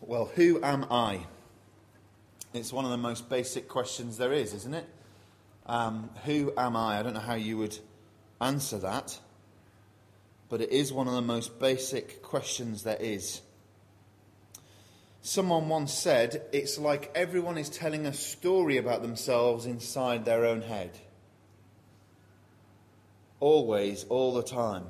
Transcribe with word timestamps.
Well, 0.00 0.26
who 0.36 0.62
am 0.62 0.86
I? 0.90 1.26
It's 2.54 2.72
one 2.72 2.84
of 2.84 2.90
the 2.90 2.96
most 2.96 3.28
basic 3.28 3.68
questions 3.68 4.16
there 4.16 4.32
is, 4.32 4.54
isn't 4.54 4.74
it? 4.74 4.88
Um, 5.66 6.10
who 6.24 6.52
am 6.56 6.76
I? 6.76 6.98
I 6.98 7.02
don't 7.02 7.14
know 7.14 7.20
how 7.20 7.34
you 7.34 7.58
would 7.58 7.78
answer 8.40 8.78
that, 8.78 9.18
but 10.48 10.60
it 10.60 10.70
is 10.70 10.92
one 10.92 11.08
of 11.08 11.14
the 11.14 11.20
most 11.20 11.58
basic 11.58 12.22
questions 12.22 12.84
there 12.84 12.96
is. 12.98 13.42
Someone 15.20 15.68
once 15.68 15.92
said, 15.92 16.42
it's 16.52 16.78
like 16.78 17.10
everyone 17.14 17.58
is 17.58 17.68
telling 17.68 18.06
a 18.06 18.14
story 18.14 18.78
about 18.78 19.02
themselves 19.02 19.66
inside 19.66 20.24
their 20.24 20.46
own 20.46 20.62
head. 20.62 20.92
Always, 23.40 24.04
all 24.08 24.32
the 24.32 24.42
time. 24.42 24.86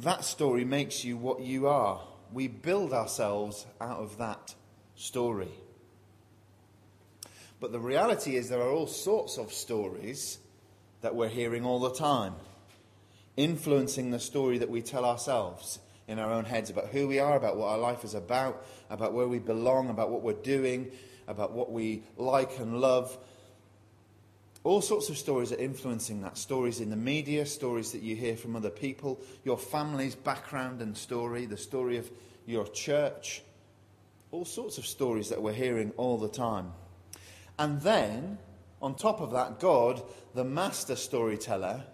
That 0.00 0.24
story 0.24 0.64
makes 0.64 1.04
you 1.04 1.16
what 1.16 1.40
you 1.40 1.68
are. 1.68 2.02
We 2.32 2.48
build 2.48 2.92
ourselves 2.92 3.66
out 3.80 3.98
of 3.98 4.18
that 4.18 4.54
story. 4.94 5.52
But 7.60 7.72
the 7.72 7.80
reality 7.80 8.36
is, 8.36 8.48
there 8.48 8.60
are 8.60 8.70
all 8.70 8.86
sorts 8.86 9.38
of 9.38 9.52
stories 9.52 10.38
that 11.00 11.14
we're 11.14 11.28
hearing 11.28 11.64
all 11.64 11.80
the 11.80 11.92
time, 11.92 12.34
influencing 13.36 14.10
the 14.10 14.18
story 14.18 14.58
that 14.58 14.70
we 14.70 14.82
tell 14.82 15.04
ourselves 15.04 15.78
in 16.06 16.18
our 16.18 16.32
own 16.32 16.44
heads 16.44 16.70
about 16.70 16.88
who 16.88 17.08
we 17.08 17.18
are, 17.18 17.36
about 17.36 17.56
what 17.56 17.68
our 17.68 17.78
life 17.78 18.04
is 18.04 18.14
about, 18.14 18.66
about 18.90 19.12
where 19.12 19.28
we 19.28 19.38
belong, 19.38 19.88
about 19.88 20.10
what 20.10 20.22
we're 20.22 20.32
doing, 20.34 20.90
about 21.26 21.52
what 21.52 21.72
we 21.72 22.02
like 22.16 22.58
and 22.58 22.80
love. 22.80 23.16
All 24.64 24.80
sorts 24.80 25.10
of 25.10 25.18
stories 25.18 25.52
are 25.52 25.58
influencing 25.58 26.22
that. 26.22 26.38
Stories 26.38 26.80
in 26.80 26.88
the 26.88 26.96
media, 26.96 27.44
stories 27.44 27.92
that 27.92 28.02
you 28.02 28.16
hear 28.16 28.34
from 28.34 28.56
other 28.56 28.70
people, 28.70 29.20
your 29.44 29.58
family's 29.58 30.14
background 30.14 30.80
and 30.80 30.96
story, 30.96 31.44
the 31.44 31.58
story 31.58 31.98
of 31.98 32.10
your 32.46 32.66
church. 32.66 33.42
All 34.30 34.46
sorts 34.46 34.78
of 34.78 34.86
stories 34.86 35.28
that 35.28 35.42
we're 35.42 35.52
hearing 35.52 35.92
all 35.98 36.16
the 36.16 36.30
time. 36.30 36.72
And 37.58 37.82
then, 37.82 38.38
on 38.80 38.94
top 38.94 39.20
of 39.20 39.32
that, 39.32 39.60
God, 39.60 40.02
the 40.34 40.44
master 40.44 40.96
storyteller, 40.96 41.84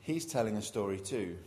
he's 0.00 0.26
telling 0.26 0.58
a 0.58 0.62
story 0.62 1.00
too. 1.00 1.38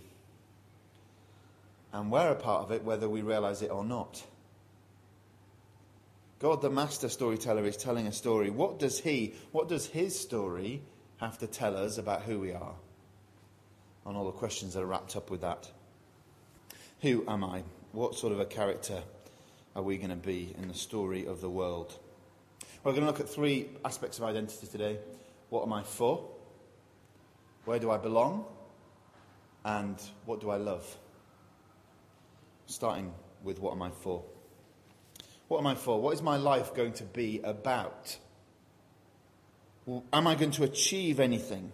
And 1.94 2.12
we're 2.12 2.32
a 2.32 2.36
part 2.36 2.64
of 2.64 2.72
it 2.72 2.84
whether 2.84 3.08
we 3.08 3.22
realize 3.22 3.62
it 3.62 3.70
or 3.70 3.86
not. 3.86 4.24
God, 6.40 6.62
the 6.62 6.70
master 6.70 7.10
storyteller, 7.10 7.66
is 7.66 7.76
telling 7.76 8.08
a 8.08 8.14
story. 8.14 8.50
What 8.50 8.80
does 8.80 9.00
he, 9.00 9.34
what 9.52 9.68
does 9.68 9.86
his 9.86 10.18
story 10.18 10.82
have 11.18 11.38
to 11.40 11.48
tell 11.48 11.76
us 11.76 11.98
about 11.98 12.22
who 12.22 12.40
we 12.40 12.54
are? 12.54 12.76
And 14.06 14.16
all 14.16 14.26
the 14.26 14.32
questions 14.32 14.74
that 14.74 14.82
are 14.82 14.86
wrapped 14.86 15.18
up 15.18 15.30
with 15.30 15.42
that. 15.42 15.70
Who 17.02 17.26
am 17.28 17.44
I? 17.44 17.64
What 17.92 18.16
sort 18.16 18.32
of 18.32 18.40
a 18.40 18.46
character 18.46 19.04
are 19.76 19.82
we 19.82 19.98
going 19.98 20.12
to 20.12 20.16
be 20.16 20.56
in 20.58 20.70
the 20.70 20.74
story 20.74 21.26
of 21.26 21.42
the 21.42 21.50
world? 21.50 21.94
We're 22.84 22.94
going 22.94 23.02
to 23.04 23.08
look 23.08 23.20
at 23.20 23.30
three 23.30 23.68
aspects 23.84 24.18
of 24.18 24.24
identity 24.24 24.68
today. 24.68 24.98
What 25.50 25.64
am 25.64 25.74
I 25.74 25.84
for? 25.84 26.26
Where 27.66 27.80
do 27.80 27.92
I 27.92 27.98
belong? 27.98 28.46
And 29.66 30.02
what 30.26 30.40
do 30.40 30.50
I 30.50 30.56
love? 30.56 30.98
Starting 32.68 33.14
with 33.44 33.60
what 33.60 33.74
am 33.74 33.82
I 33.82 33.90
for? 33.90 34.24
What 35.50 35.58
am 35.58 35.68
I 35.68 35.76
for? 35.76 36.00
What 36.00 36.14
is 36.14 36.22
my 36.22 36.38
life 36.38 36.76
going 36.76 36.94
to 36.94 37.04
be 37.04 37.42
about? 37.44 38.18
Am 40.14 40.28
I 40.28 40.36
going 40.36 40.52
to 40.52 40.64
achieve 40.64 41.20
anything? 41.20 41.72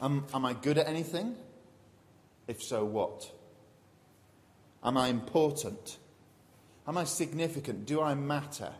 Am, 0.00 0.24
am 0.32 0.46
I 0.46 0.54
good 0.54 0.78
at 0.78 0.86
anything? 0.86 1.34
If 2.46 2.62
so, 2.62 2.84
what? 2.84 3.28
Am 4.84 4.96
I 4.96 5.08
important? 5.08 5.98
Am 6.86 6.96
I 6.96 7.02
significant? 7.02 7.86
Do 7.86 8.00
I 8.00 8.14
matter? 8.14 8.72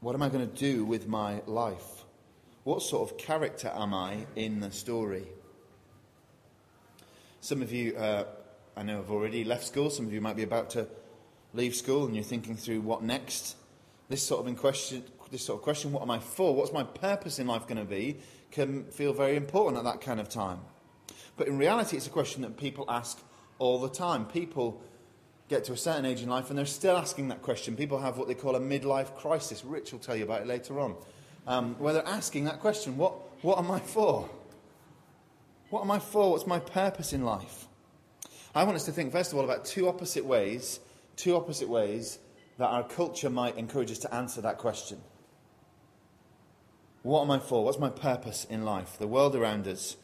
What 0.00 0.16
am 0.16 0.22
I 0.22 0.28
going 0.28 0.48
to 0.48 0.56
do 0.56 0.84
with 0.84 1.06
my 1.06 1.40
life? 1.46 2.04
What 2.64 2.82
sort 2.82 3.08
of 3.08 3.16
character 3.16 3.72
am 3.72 3.94
I 3.94 4.26
in 4.34 4.58
the 4.58 4.72
story? 4.72 5.26
Some 7.40 7.62
of 7.62 7.70
you, 7.70 7.96
uh, 7.96 8.24
I 8.76 8.82
know, 8.82 8.96
have 8.96 9.10
already 9.12 9.44
left 9.44 9.64
school. 9.64 9.88
Some 9.88 10.06
of 10.06 10.12
you 10.12 10.20
might 10.20 10.34
be 10.34 10.42
about 10.42 10.70
to 10.70 10.88
leave 11.54 11.74
school 11.74 12.06
and 12.06 12.14
you're 12.14 12.24
thinking 12.24 12.56
through 12.56 12.80
what 12.80 13.02
next. 13.02 13.56
This 14.08 14.22
sort 14.22 14.46
of 14.46 14.56
question, 14.56 15.04
this 15.30 15.44
sort 15.44 15.58
of 15.58 15.62
question, 15.62 15.92
what 15.92 16.02
am 16.02 16.10
I 16.10 16.18
for? 16.18 16.54
What's 16.54 16.72
my 16.72 16.84
purpose 16.84 17.38
in 17.38 17.46
life 17.46 17.66
going 17.66 17.78
to 17.78 17.84
be? 17.84 18.18
Can 18.50 18.84
feel 18.84 19.12
very 19.12 19.36
important 19.36 19.78
at 19.78 19.84
that 19.84 20.00
kind 20.00 20.20
of 20.20 20.28
time. 20.28 20.60
But 21.36 21.48
in 21.48 21.56
reality, 21.56 21.96
it's 21.96 22.06
a 22.06 22.10
question 22.10 22.42
that 22.42 22.58
people 22.58 22.84
ask 22.88 23.18
all 23.58 23.80
the 23.80 23.88
time. 23.88 24.26
People 24.26 24.82
get 25.48 25.64
to 25.64 25.72
a 25.72 25.76
certain 25.76 26.04
age 26.04 26.22
in 26.22 26.28
life 26.28 26.50
and 26.50 26.58
they're 26.58 26.66
still 26.66 26.96
asking 26.96 27.28
that 27.28 27.42
question. 27.42 27.76
People 27.76 27.98
have 27.98 28.18
what 28.18 28.28
they 28.28 28.34
call 28.34 28.56
a 28.56 28.60
midlife 28.60 29.14
crisis. 29.16 29.64
Rich 29.64 29.92
will 29.92 29.98
tell 29.98 30.16
you 30.16 30.24
about 30.24 30.42
it 30.42 30.46
later 30.46 30.80
on. 30.80 30.96
Um, 31.46 31.74
where 31.78 31.92
they're 31.92 32.06
asking 32.06 32.44
that 32.44 32.60
question 32.60 32.96
what, 32.96 33.14
what 33.42 33.58
am 33.58 33.70
I 33.70 33.80
for? 33.80 34.28
What 35.70 35.82
am 35.82 35.90
I 35.90 35.98
for? 35.98 36.32
What's 36.32 36.46
my 36.46 36.58
purpose 36.58 37.12
in 37.12 37.24
life? 37.24 37.66
I 38.54 38.64
want 38.64 38.76
us 38.76 38.84
to 38.84 38.92
think, 38.92 39.12
first 39.12 39.32
of 39.32 39.38
all, 39.38 39.44
about 39.44 39.64
two 39.64 39.88
opposite 39.88 40.24
ways 40.24 40.80
two 41.16 41.36
opposite 41.36 41.68
ways 41.68 42.18
that 42.58 42.68
our 42.68 42.84
culture 42.84 43.30
might 43.30 43.56
encourage 43.56 43.90
us 43.90 43.98
to 43.98 44.14
answer 44.14 44.40
that 44.40 44.58
question. 44.58 45.00
What 47.02 47.22
am 47.22 47.30
I 47.30 47.38
for? 47.38 47.64
What's 47.64 47.78
my 47.78 47.90
purpose 47.90 48.46
in 48.48 48.64
life? 48.64 48.96
The 48.98 49.08
world 49.08 49.34
around 49.34 49.66
us. 49.66 49.96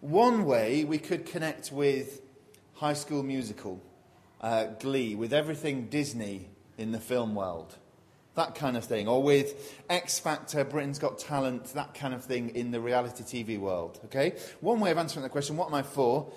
One 0.00 0.44
way 0.44 0.84
we 0.84 0.98
could 0.98 1.24
connect 1.24 1.72
with 1.72 2.20
High 2.74 2.92
School 2.92 3.22
Musical, 3.22 3.80
uh, 4.40 4.66
Glee, 4.78 5.14
with 5.14 5.32
everything 5.32 5.86
Disney 5.86 6.48
in 6.76 6.92
the 6.92 6.98
film 6.98 7.34
world. 7.34 7.76
That 8.34 8.54
kind 8.54 8.76
of 8.76 8.84
thing. 8.84 9.08
Or 9.08 9.22
with 9.22 9.82
X 9.88 10.18
Factor, 10.18 10.64
Britain's 10.64 10.98
Got 10.98 11.18
Talent, 11.18 11.72
that 11.74 11.94
kind 11.94 12.12
of 12.12 12.24
thing 12.24 12.50
in 12.50 12.70
the 12.70 12.80
reality 12.80 13.22
TV 13.22 13.58
world. 13.58 14.00
Okay? 14.06 14.36
One 14.60 14.80
way 14.80 14.90
of 14.90 14.98
answering 14.98 15.22
that 15.22 15.30
question, 15.30 15.56
what 15.56 15.68
am 15.68 15.74
I 15.74 15.82
for? 15.82 16.32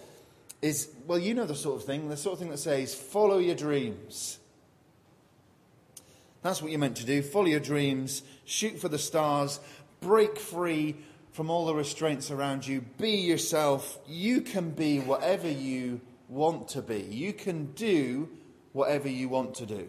Is, 0.65 0.89
well, 1.05 1.19
you 1.19 1.35
know 1.35 1.45
the 1.45 1.53
sort 1.53 1.79
of 1.79 1.85
thing, 1.85 2.09
the 2.09 2.17
sort 2.17 2.33
of 2.33 2.39
thing 2.39 2.49
that 2.49 2.57
says, 2.57 2.95
follow 2.95 3.37
your 3.37 3.53
dreams. 3.53 4.39
That's 6.41 6.59
what 6.59 6.71
you're 6.71 6.79
meant 6.79 6.97
to 6.97 7.05
do. 7.05 7.21
Follow 7.21 7.45
your 7.45 7.59
dreams, 7.59 8.23
shoot 8.45 8.79
for 8.79 8.89
the 8.89 8.97
stars, 8.97 9.59
break 10.01 10.39
free 10.39 10.95
from 11.33 11.51
all 11.51 11.67
the 11.67 11.75
restraints 11.75 12.31
around 12.31 12.65
you, 12.65 12.81
be 12.97 13.11
yourself. 13.11 13.99
You 14.07 14.41
can 14.41 14.71
be 14.71 14.99
whatever 14.99 15.47
you 15.47 16.01
want 16.29 16.69
to 16.69 16.81
be. 16.81 17.01
You 17.01 17.31
can 17.31 17.65
do 17.73 18.27
whatever 18.73 19.07
you 19.07 19.29
want 19.29 19.53
to 19.55 19.67
do. 19.67 19.87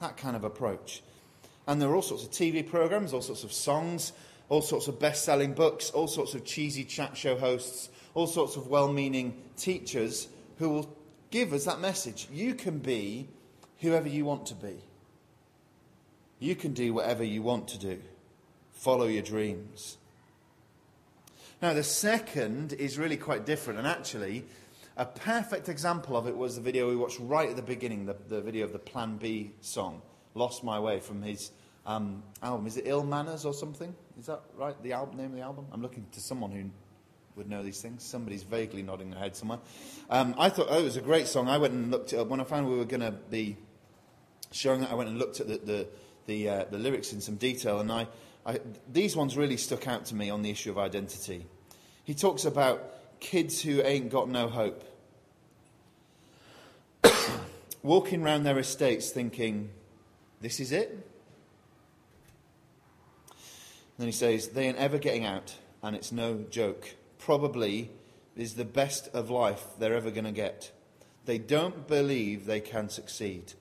That 0.00 0.18
kind 0.18 0.36
of 0.36 0.44
approach. 0.44 1.02
And 1.66 1.80
there 1.80 1.88
are 1.88 1.94
all 1.94 2.02
sorts 2.02 2.24
of 2.24 2.30
TV 2.30 2.68
programs, 2.68 3.14
all 3.14 3.22
sorts 3.22 3.42
of 3.42 3.54
songs, 3.54 4.12
all 4.48 4.62
sorts 4.62 4.88
of 4.88 4.98
best 4.98 5.24
selling 5.24 5.54
books, 5.54 5.90
all 5.90 6.08
sorts 6.08 6.34
of 6.34 6.44
cheesy 6.44 6.84
chat 6.84 7.16
show 7.16 7.36
hosts 7.36 7.90
all 8.16 8.26
sorts 8.26 8.56
of 8.56 8.66
well 8.66 8.90
meaning 8.90 9.36
teachers 9.56 10.26
who 10.58 10.70
will 10.70 10.96
give 11.30 11.52
us 11.52 11.66
that 11.66 11.80
message. 11.80 12.26
You 12.32 12.54
can 12.54 12.78
be 12.78 13.28
whoever 13.80 14.08
you 14.08 14.24
want 14.24 14.46
to 14.46 14.54
be, 14.54 14.78
you 16.40 16.56
can 16.56 16.72
do 16.72 16.94
whatever 16.94 17.22
you 17.22 17.42
want 17.42 17.68
to 17.68 17.78
do. 17.78 18.00
Follow 18.72 19.06
your 19.06 19.22
dreams. 19.22 19.98
Now, 21.62 21.72
the 21.72 21.82
second 21.82 22.72
is 22.74 22.98
really 22.98 23.16
quite 23.16 23.46
different, 23.46 23.78
and 23.78 23.88
actually, 23.88 24.44
a 24.96 25.06
perfect 25.06 25.68
example 25.68 26.16
of 26.16 26.26
it 26.26 26.36
was 26.36 26.56
the 26.56 26.62
video 26.62 26.88
we 26.88 26.96
watched 26.96 27.18
right 27.20 27.50
at 27.50 27.56
the 27.56 27.62
beginning, 27.62 28.06
the, 28.06 28.16
the 28.28 28.40
video 28.40 28.64
of 28.64 28.72
the 28.72 28.78
Plan 28.78 29.16
B 29.16 29.52
song, 29.60 30.00
Lost 30.34 30.64
My 30.64 30.78
Way, 30.80 31.00
from 31.00 31.22
his 31.22 31.50
um, 31.86 32.22
album. 32.42 32.66
Is 32.66 32.76
it 32.76 32.84
Ill 32.86 33.04
Manors 33.04 33.44
or 33.44 33.54
something? 33.54 33.94
Is 34.18 34.26
that 34.26 34.42
right? 34.56 34.80
The 34.82 34.92
album, 34.92 35.16
name 35.16 35.26
of 35.26 35.36
the 35.36 35.42
album? 35.42 35.66
I'm 35.72 35.80
looking 35.80 36.04
to 36.12 36.20
someone 36.20 36.50
who 36.50 36.70
would 37.36 37.48
know 37.48 37.62
these 37.62 37.80
things. 37.80 38.02
Somebody's 38.02 38.42
vaguely 38.42 38.82
nodding 38.82 39.10
their 39.10 39.20
head 39.20 39.36
somewhere. 39.36 39.60
Um, 40.10 40.34
I 40.38 40.48
thought, 40.48 40.66
oh, 40.68 40.80
it 40.80 40.84
was 40.84 40.96
a 40.96 41.02
great 41.02 41.28
song. 41.28 41.48
I 41.48 41.58
went 41.58 41.74
and 41.74 41.90
looked 41.90 42.12
it 42.12 42.18
up. 42.18 42.28
When 42.28 42.40
I 42.40 42.44
found 42.44 42.68
we 42.68 42.76
were 42.76 42.84
going 42.84 43.00
to 43.00 43.12
be 43.12 43.56
showing 44.50 44.82
it, 44.82 44.90
I 44.90 44.94
went 44.94 45.10
and 45.10 45.18
looked 45.18 45.40
at 45.40 45.46
the, 45.46 45.58
the, 45.58 45.86
the, 46.26 46.48
uh, 46.48 46.64
the 46.70 46.78
lyrics 46.78 47.12
in 47.12 47.20
some 47.20 47.36
detail. 47.36 47.80
And 47.80 47.92
I, 47.92 48.08
I, 48.44 48.58
these 48.92 49.14
ones 49.14 49.36
really 49.36 49.56
stuck 49.56 49.86
out 49.86 50.06
to 50.06 50.14
me 50.14 50.30
on 50.30 50.42
the 50.42 50.50
issue 50.50 50.70
of 50.70 50.78
identity. 50.78 51.46
He 52.04 52.14
talks 52.14 52.44
about 52.44 53.20
kids 53.20 53.62
who 53.62 53.82
ain't 53.82 54.10
got 54.10 54.28
no 54.28 54.48
hope. 54.48 54.82
Walking 57.82 58.22
around 58.22 58.44
their 58.44 58.58
estates 58.58 59.10
thinking, 59.10 59.70
this 60.40 60.58
is 60.58 60.72
it? 60.72 61.06
Then 63.98 64.06
he 64.06 64.12
says, 64.12 64.48
they 64.48 64.66
ain't 64.66 64.78
ever 64.78 64.98
getting 64.98 65.24
out, 65.24 65.54
and 65.82 65.96
it's 65.96 66.12
no 66.12 66.44
joke 66.50 66.94
probably 67.18 67.90
is 68.36 68.54
the 68.54 68.64
best 68.64 69.08
of 69.14 69.30
life 69.30 69.64
they're 69.78 69.96
ever 69.96 70.10
going 70.10 70.24
to 70.24 70.32
get. 70.32 70.70
They 71.24 71.38
don't 71.38 71.88
believe 71.88 72.46
they 72.46 72.60
can 72.60 72.88
succeed, 72.88 73.54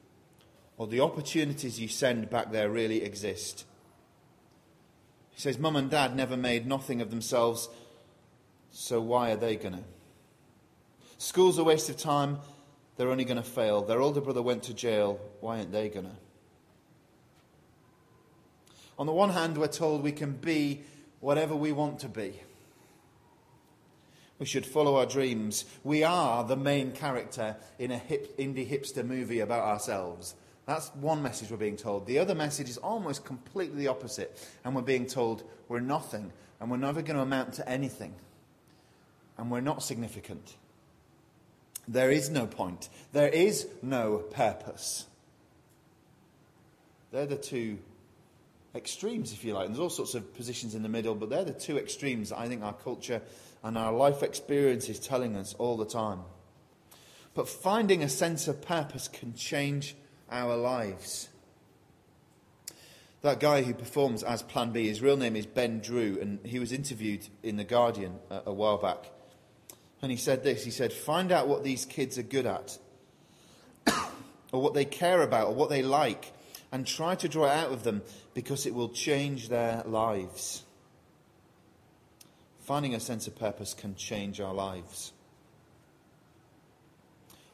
or 0.78 0.88
the 0.88 1.00
opportunities 1.00 1.80
you 1.80 1.88
send 1.88 2.30
back 2.30 2.52
there 2.52 2.70
really 2.70 3.04
exist. 3.04 3.66
He 5.32 5.42
says, 5.42 5.58
Mum 5.58 5.76
and 5.76 5.90
Dad 5.90 6.16
never 6.16 6.38
made 6.38 6.68
nothing 6.68 7.02
of 7.02 7.10
themselves, 7.10 7.70
so 8.72 9.02
why 9.02 9.32
are 9.32 9.38
they 9.38 9.56
going 9.56 9.74
to? 9.74 9.84
School's 11.18 11.58
a 11.58 11.64
waste 11.64 11.90
of 11.90 11.98
time. 11.98 12.40
they're 12.98 13.10
only 13.10 13.26
going 13.26 13.38
to 13.38 13.44
fail. 13.44 13.82
Their 13.82 14.02
older 14.02 14.22
brother 14.22 14.42
went 14.42 14.64
to 14.64 14.74
jail. 14.74 15.20
Why 15.40 15.58
aren't 15.58 15.72
they 15.72 15.90
going 15.90 16.06
to? 16.06 16.16
On 18.98 19.06
the 19.06 19.12
one 19.12 19.30
hand, 19.30 19.58
we're 19.58 19.68
told 19.68 20.04
we 20.04 20.12
can 20.12 20.34
be 20.34 20.82
whatever 21.20 21.56
we 21.56 21.72
want 21.72 22.00
to 22.00 22.10
be. 22.10 22.42
We 24.40 24.46
should 24.46 24.66
follow 24.66 24.98
our 24.98 25.06
dreams. 25.06 25.66
We 25.84 26.04
are 26.04 26.44
the 26.44 26.58
main 26.58 26.92
character 26.92 27.56
in 27.80 27.92
a 27.92 27.98
hip, 27.98 28.38
indie 28.38 28.70
hipster 28.70 29.06
movie 29.06 29.40
about 29.40 29.64
ourselves. 29.64 30.36
That's 30.66 30.90
one 30.96 31.22
message 31.22 31.52
we're 31.52 31.58
being 31.58 31.78
told. 31.78 32.06
The 32.06 32.20
other 32.20 32.36
message 32.36 32.70
is 32.70 32.78
almost 32.78 33.24
completely 33.24 33.80
the 33.80 33.88
opposite. 33.88 34.38
And 34.64 34.76
we're 34.76 34.82
being 34.82 35.06
told 35.06 35.44
we're 35.70 35.80
nothing 35.80 36.34
and 36.60 36.72
we're 36.72 36.78
never 36.78 37.02
going 37.02 37.16
to 37.16 37.22
amount 37.22 37.54
to 37.56 37.70
anything. 37.70 38.14
And 39.38 39.52
we're 39.52 39.62
not 39.62 39.84
significant. 39.84 40.56
There 41.88 42.12
is 42.12 42.30
no 42.30 42.48
point. 42.48 42.90
There 43.14 43.30
is 43.30 43.68
no 43.82 44.18
purpose. 44.18 45.06
They're 47.12 47.26
the 47.26 47.36
two 47.36 47.78
extremes, 48.75 49.31
if 49.33 49.44
you 49.44 49.54
like. 49.54 49.68
And 49.68 49.75
there's 49.75 49.81
all 49.81 49.89
sorts 49.89 50.16
of 50.16 50.33
positions 50.36 50.75
in 50.75 50.83
the 50.83 50.89
middle, 50.89 51.16
but 51.16 51.30
they're 51.30 51.45
the 51.45 51.54
two 51.54 51.77
extremes 51.77 52.30
that 52.30 52.39
I 52.39 52.48
think 52.48 52.63
our 52.63 52.74
culture 52.74 53.22
and 53.63 53.77
our 53.77 53.92
life 53.92 54.22
experience 54.22 54.89
is 54.89 55.00
telling 55.00 55.36
us 55.36 55.56
all 55.57 55.77
the 55.77 55.86
time. 55.86 56.19
But 57.33 57.50
finding 57.50 58.04
a 58.04 58.10
sense 58.10 58.48
of 58.48 58.62
purpose 58.62 59.07
can 59.07 59.33
change 59.33 59.95
our 60.31 60.56
lives. 60.56 61.30
That 63.22 63.39
guy 63.39 63.63
who 63.63 63.74
performs 63.74 64.22
as 64.24 64.44
Plan 64.44 64.72
B, 64.72 64.88
his 64.88 65.01
real 65.01 65.18
name 65.18 65.36
is 65.36 65.48
Ben 65.48 65.80
Drew, 65.80 66.19
and 66.22 66.39
he 66.45 66.60
was 66.60 66.72
interviewed 66.72 67.27
in 67.42 67.57
The 67.57 67.63
Guardian 67.63 68.19
a, 68.30 68.44
a 68.48 68.54
while 68.54 68.77
back. 68.77 69.12
And 70.01 70.12
he 70.12 70.18
said 70.18 70.44
this 70.44 70.63
he 70.63 70.69
said, 70.69 70.94
Find 70.94 71.31
out 71.31 71.48
what 71.48 71.63
these 71.63 71.86
kids 71.86 72.19
are 72.19 72.24
good 72.24 72.45
at, 72.45 72.77
or 74.51 74.62
what 74.62 74.75
they 74.75 74.86
care 74.86 75.24
about, 75.24 75.48
or 75.48 75.56
what 75.56 75.72
they 75.72 75.81
like, 75.81 76.31
and 76.75 76.86
try 76.86 77.16
to 77.16 77.30
draw 77.30 77.45
it 77.45 77.51
out 77.51 77.72
of 77.72 77.83
them 77.83 78.01
because 78.33 78.66
it 78.66 78.75
will 78.75 78.89
change 78.89 79.48
their 79.48 79.81
lives. 79.86 80.62
Finding 82.60 82.94
a 82.94 83.00
sense 83.00 83.27
of 83.27 83.39
purpose 83.39 83.74
can 83.74 83.95
change 83.95 84.42
our 84.42 84.54
lives. 84.54 85.13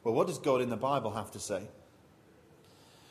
Well, 0.03 0.15
what 0.15 0.25
does 0.25 0.39
God 0.39 0.59
in 0.59 0.71
the 0.71 0.75
Bible 0.75 1.11
have 1.11 1.29
to 1.33 1.39
say? 1.39 1.61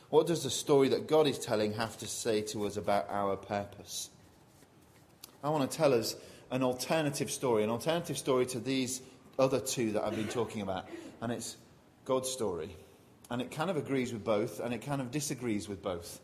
What 0.09 0.27
does 0.27 0.43
the 0.43 0.49
story 0.49 0.89
that 0.89 1.07
God 1.07 1.27
is 1.27 1.39
telling 1.39 1.75
have 1.75 1.97
to 1.99 2.07
say 2.07 2.41
to 2.41 2.65
us 2.65 2.75
about 2.75 3.09
our 3.09 3.37
purpose? 3.37 4.09
I 5.41 5.49
want 5.49 5.71
to 5.71 5.77
tell 5.77 5.93
us 5.93 6.17
an 6.51 6.61
alternative 6.61 7.31
story, 7.31 7.63
an 7.63 7.69
alternative 7.69 8.17
story 8.17 8.45
to 8.47 8.59
these 8.59 9.01
other 9.39 9.61
two 9.61 9.93
that 9.93 10.03
I've 10.03 10.17
been 10.17 10.27
talking 10.27 10.61
about. 10.61 10.89
And 11.21 11.31
it's 11.31 11.55
God's 12.03 12.27
story. 12.27 12.75
And 13.31 13.41
it 13.41 13.49
kind 13.49 13.69
of 13.69 13.77
agrees 13.77 14.11
with 14.11 14.25
both, 14.25 14.59
and 14.59 14.73
it 14.73 14.81
kind 14.81 14.99
of 14.99 15.09
disagrees 15.09 15.69
with 15.69 15.81
both. 15.81 16.19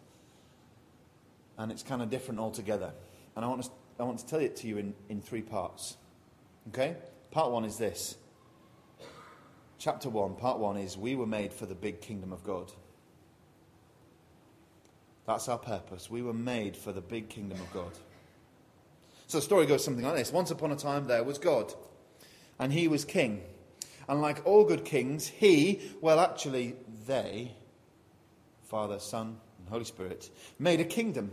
And 1.58 1.72
it's 1.72 1.82
kind 1.82 2.02
of 2.02 2.10
different 2.10 2.42
altogether. 2.42 2.92
And 3.36 3.46
I 3.46 3.48
want 3.48 3.64
to, 3.64 3.70
I 3.98 4.04
want 4.04 4.20
to 4.20 4.28
tell 4.28 4.42
it 4.42 4.58
to 4.58 4.68
you 4.68 4.78
in, 4.78 4.94
in 5.08 5.22
three 5.22 5.42
parts. 5.42 5.96
Okay? 6.68 6.98
Part 7.32 7.52
one 7.52 7.64
is 7.64 7.78
this. 7.78 8.18
Chapter 9.80 10.10
one, 10.10 10.36
part 10.36 10.60
one 10.60 10.76
is 10.76 10.98
we 10.98 11.16
were 11.16 11.26
made 11.26 11.54
for 11.54 11.66
the 11.66 11.76
big 11.76 12.02
kingdom 12.02 12.34
of 12.34 12.44
God. 12.44 12.74
That's 15.26 15.48
our 15.48 15.58
purpose. 15.58 16.10
We 16.10 16.22
were 16.22 16.34
made 16.34 16.76
for 16.76 16.92
the 16.92 17.00
big 17.00 17.30
kingdom 17.30 17.62
of 17.62 17.72
God. 17.72 17.92
So 19.28 19.38
the 19.38 19.44
story 19.44 19.66
goes 19.66 19.82
something 19.82 20.04
like 20.04 20.16
this 20.16 20.34
Once 20.34 20.52
upon 20.52 20.74
a 20.74 20.76
time, 20.76 21.08
there 21.08 21.24
was 21.24 21.38
God, 21.38 21.74
and 22.60 22.74
he 22.74 22.90
was 22.90 23.06
king. 23.06 23.44
And 24.08 24.22
like 24.22 24.46
all 24.46 24.64
good 24.64 24.86
kings, 24.86 25.28
he, 25.28 25.82
well, 26.02 26.20
actually, 26.20 26.76
they, 27.06 27.52
Father, 28.64 29.00
Son, 29.00 29.38
and 29.60 29.70
Holy 29.70 29.86
Spirit, 29.86 30.30
made 30.58 30.80
a 30.80 30.86
kingdom. 30.86 31.32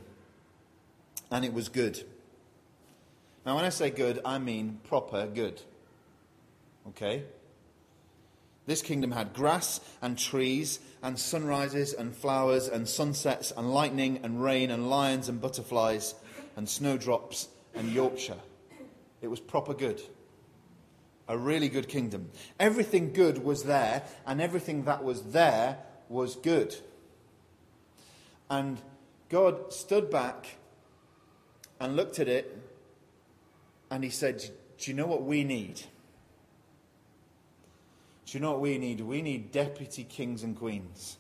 And 1.31 1.44
it 1.44 1.53
was 1.53 1.69
good. 1.69 2.05
Now, 3.47 3.56
when 3.56 3.65
I 3.65 3.69
say 3.69 3.91
good, 3.91 4.21
I 4.25 4.38
mean 4.38 4.81
proper 4.85 5.26
good. 5.26 5.61
Okay? 6.88 7.25
This 8.67 8.82
kingdom 8.82 9.12
had 9.12 9.35
grass 9.35 9.81
and 10.00 10.19
trees 10.19 10.81
and 11.03 11.19
sunrises 11.19 11.93
and 11.93 12.17
flowers 12.17 12.67
and 12.67 12.88
sunsets 12.88 13.53
and 13.55 13.73
lightning 13.73 14.21
and 14.23 14.43
rain 14.43 14.71
and 14.71 14.88
lions 14.88 15.29
and 15.29 15.41
butterflies 15.41 16.15
and 16.56 16.69
snowdrops 16.69 17.49
and 17.75 17.93
Yorkshire. 17.93 18.38
It 19.21 19.29
was 19.29 19.41
proper 19.41 19.75
good. 19.75 20.00
A 21.26 21.38
really 21.38 21.69
good 21.69 21.88
kingdom. 21.88 22.31
Everything 22.61 23.12
good 23.12 23.44
was 23.44 23.65
there, 23.65 24.03
and 24.26 24.41
everything 24.41 24.85
that 24.85 25.03
was 25.03 25.23
there 25.32 25.79
was 26.09 26.37
good. 26.37 26.76
And 28.50 28.81
God 29.29 29.73
stood 29.73 30.11
back 30.11 30.56
and 31.81 31.97
looked 31.97 32.19
at 32.19 32.29
it 32.29 32.56
and 33.91 34.05
he 34.05 34.11
said, 34.11 34.38
Do 34.79 34.91
you 34.91 34.97
know 34.97 35.06
what 35.06 35.23
we 35.25 35.44
need? 35.44 35.82
Do 38.26 38.38
you 38.38 38.41
know 38.41 38.53
what 38.53 38.61
we 38.61 38.79
need? 38.79 39.00
We 39.00 39.23
need 39.23 39.53
deputy 39.53 40.05
kings 40.05 40.43
and 40.43 40.56
queens. 40.56 41.17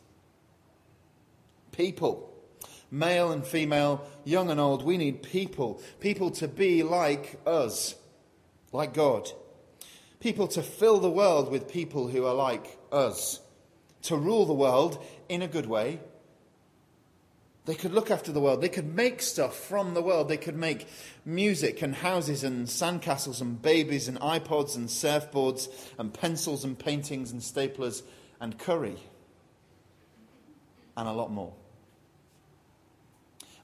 People. 1.72 2.30
Male 2.90 3.32
and 3.32 3.44
female, 3.44 4.06
young 4.24 4.50
and 4.50 4.60
old, 4.60 4.84
we 4.84 4.96
need 4.96 5.22
people. 5.22 5.82
People 6.00 6.30
to 6.32 6.46
be 6.46 6.82
like 6.82 7.40
us, 7.46 7.96
like 8.72 8.94
God. 8.94 9.30
People 10.24 10.48
to 10.48 10.62
fill 10.62 11.00
the 11.00 11.10
world 11.10 11.50
with 11.50 11.70
people 11.70 12.08
who 12.08 12.24
are 12.24 12.32
like 12.32 12.78
us. 12.90 13.40
To 14.04 14.16
rule 14.16 14.46
the 14.46 14.54
world 14.54 15.04
in 15.28 15.42
a 15.42 15.46
good 15.46 15.66
way, 15.66 16.00
they 17.66 17.74
could 17.74 17.92
look 17.92 18.10
after 18.10 18.32
the 18.32 18.40
world. 18.40 18.62
They 18.62 18.70
could 18.70 18.94
make 18.94 19.20
stuff 19.20 19.54
from 19.54 19.92
the 19.92 20.00
world. 20.00 20.30
They 20.30 20.38
could 20.38 20.56
make 20.56 20.88
music 21.26 21.82
and 21.82 21.94
houses 21.94 22.42
and 22.42 22.66
sandcastles 22.66 23.42
and 23.42 23.60
babies 23.60 24.08
and 24.08 24.18
iPods 24.18 24.76
and 24.76 24.88
surfboards 24.88 25.68
and 25.98 26.14
pencils 26.14 26.64
and 26.64 26.78
paintings 26.78 27.30
and 27.30 27.42
staplers 27.42 28.02
and 28.40 28.58
curry 28.58 28.96
and 30.96 31.06
a 31.06 31.12
lot 31.12 31.32
more. 31.32 31.52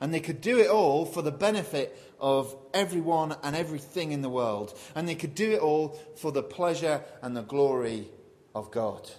And 0.00 0.14
they 0.14 0.20
could 0.20 0.40
do 0.40 0.58
it 0.58 0.68
all 0.68 1.04
for 1.04 1.22
the 1.22 1.30
benefit 1.32 1.96
of 2.20 2.56
everyone 2.72 3.36
and 3.42 3.54
everything 3.54 4.12
in 4.12 4.22
the 4.22 4.28
world. 4.28 4.76
And 4.94 5.08
they 5.08 5.14
could 5.14 5.34
do 5.34 5.52
it 5.52 5.60
all 5.60 5.98
for 6.16 6.32
the 6.32 6.42
pleasure 6.42 7.02
and 7.22 7.36
the 7.36 7.42
glory 7.42 8.08
of 8.54 8.70
God. 8.70 9.10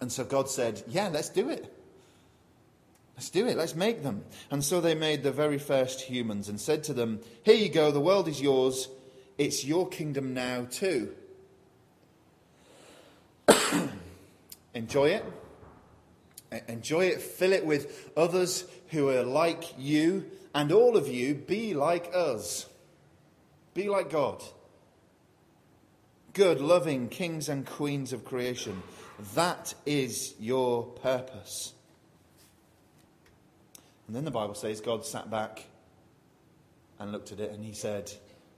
And 0.00 0.12
so 0.12 0.24
God 0.24 0.48
said, 0.48 0.82
Yeah, 0.86 1.08
let's 1.08 1.30
do 1.30 1.48
it. 1.48 1.72
Let's 3.16 3.30
do 3.30 3.46
it. 3.46 3.56
Let's 3.56 3.74
make 3.74 4.02
them. 4.02 4.24
And 4.50 4.62
so 4.62 4.80
they 4.80 4.94
made 4.94 5.22
the 5.22 5.32
very 5.32 5.58
first 5.58 6.02
humans 6.02 6.50
and 6.50 6.60
said 6.60 6.84
to 6.84 6.92
them, 6.92 7.20
Here 7.44 7.54
you 7.54 7.70
go. 7.70 7.90
The 7.90 8.00
world 8.00 8.28
is 8.28 8.40
yours. 8.40 8.88
It's 9.38 9.64
your 9.64 9.88
kingdom 9.88 10.34
now, 10.34 10.66
too. 10.70 11.14
Enjoy 14.74 15.08
it. 15.08 15.24
Enjoy 16.68 17.06
it. 17.06 17.20
Fill 17.20 17.52
it 17.52 17.64
with 17.64 18.10
others 18.16 18.64
who 18.88 19.08
are 19.10 19.22
like 19.22 19.74
you. 19.78 20.30
And 20.54 20.72
all 20.72 20.96
of 20.96 21.08
you, 21.08 21.34
be 21.34 21.74
like 21.74 22.10
us. 22.14 22.66
Be 23.74 23.88
like 23.88 24.10
God. 24.10 24.42
Good, 26.32 26.60
loving 26.60 27.08
kings 27.08 27.48
and 27.48 27.66
queens 27.66 28.12
of 28.12 28.24
creation. 28.24 28.82
That 29.34 29.74
is 29.84 30.34
your 30.38 30.84
purpose. 30.84 31.72
And 34.06 34.14
then 34.14 34.24
the 34.24 34.30
Bible 34.30 34.54
says 34.54 34.80
God 34.80 35.04
sat 35.04 35.30
back 35.30 35.64
and 36.98 37.12
looked 37.12 37.32
at 37.32 37.40
it 37.40 37.52
and 37.52 37.64
he 37.64 37.72
said, 37.72 38.12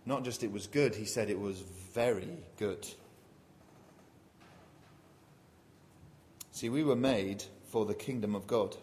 not 0.07 0.25
just 0.25 0.43
it 0.43 0.53
was 0.53 0.67
good, 0.67 0.95
he 0.95 1.05
said 1.05 1.31
it 1.31 1.39
was 1.39 1.61
very 1.95 2.39
good. 2.59 2.87
See, 6.53 6.69
we 6.69 6.83
were 6.83 6.97
made 6.97 7.45
for 7.69 7.85
the 7.85 7.95
kingdom 7.95 8.35
of 8.35 8.47
God. 8.47 8.77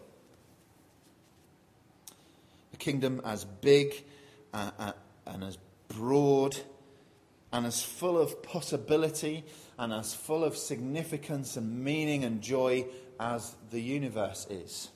A 2.72 2.76
kingdom 2.76 3.20
as 3.24 3.44
big 3.44 4.04
uh, 4.52 4.70
uh, 4.78 4.92
and 5.26 5.44
as 5.44 5.58
broad 5.88 6.56
and 7.52 7.66
as 7.66 7.82
full 7.82 8.18
of 8.18 8.42
possibility 8.42 9.44
and 9.78 9.92
as 9.92 10.14
full 10.14 10.44
of 10.44 10.56
significance 10.56 11.56
and 11.56 11.84
meaning 11.84 12.24
and 12.24 12.40
joy 12.42 12.86
as 13.18 13.54
the 13.70 13.80
universe 13.80 14.46
is. 14.50 14.88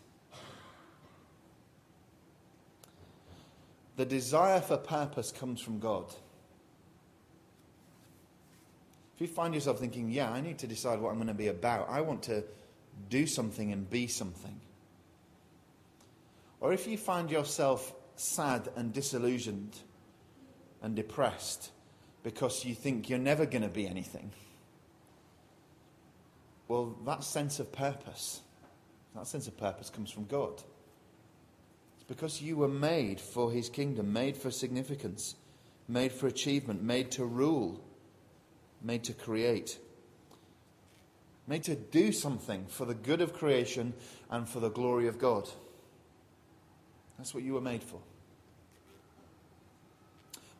The 3.96 4.04
desire 4.04 4.60
for 4.60 4.78
purpose 4.78 5.30
comes 5.30 5.60
from 5.60 5.78
God. 5.78 6.06
If 9.14 9.20
you 9.20 9.26
find 9.26 9.52
yourself 9.52 9.78
thinking, 9.78 10.10
yeah, 10.10 10.30
I 10.30 10.40
need 10.40 10.58
to 10.60 10.66
decide 10.66 11.00
what 11.00 11.10
I'm 11.10 11.16
going 11.16 11.28
to 11.28 11.34
be 11.34 11.48
about, 11.48 11.90
I 11.90 12.00
want 12.00 12.22
to 12.24 12.42
do 13.08 13.26
something 13.26 13.72
and 13.72 13.88
be 13.88 14.06
something. 14.06 14.60
Or 16.60 16.72
if 16.72 16.86
you 16.86 16.96
find 16.98 17.30
yourself 17.30 17.94
sad 18.16 18.68
and 18.76 18.92
disillusioned 18.92 19.78
and 20.82 20.94
depressed 20.94 21.70
because 22.22 22.64
you 22.64 22.74
think 22.74 23.08
you're 23.08 23.18
never 23.18 23.46
going 23.46 23.62
to 23.62 23.68
be 23.68 23.86
anything, 23.86 24.32
Well, 26.70 26.96
that 27.04 27.24
sense 27.24 27.58
of 27.58 27.72
purpose, 27.72 28.42
that 29.16 29.26
sense 29.26 29.48
of 29.48 29.56
purpose 29.56 29.90
comes 29.90 30.12
from 30.12 30.26
God. 30.26 30.62
It's 31.96 32.04
because 32.06 32.40
you 32.40 32.56
were 32.56 32.68
made 32.68 33.20
for 33.20 33.50
his 33.50 33.68
kingdom, 33.68 34.12
made 34.12 34.36
for 34.36 34.52
significance, 34.52 35.34
made 35.88 36.12
for 36.12 36.28
achievement, 36.28 36.80
made 36.80 37.10
to 37.10 37.24
rule, 37.24 37.82
made 38.80 39.02
to 39.02 39.12
create, 39.12 39.80
made 41.50 41.64
to 41.64 41.74
do 41.74 42.12
something 42.12 42.64
for 42.68 42.84
the 42.84 42.94
good 42.94 43.20
of 43.20 43.32
creation 43.32 43.92
and 44.30 44.48
for 44.48 44.60
the 44.60 44.70
glory 44.70 45.08
of 45.08 45.18
God. 45.18 45.48
That's 47.18 47.34
what 47.34 47.42
you 47.42 47.54
were 47.54 47.60
made 47.60 47.82
for. 47.82 47.98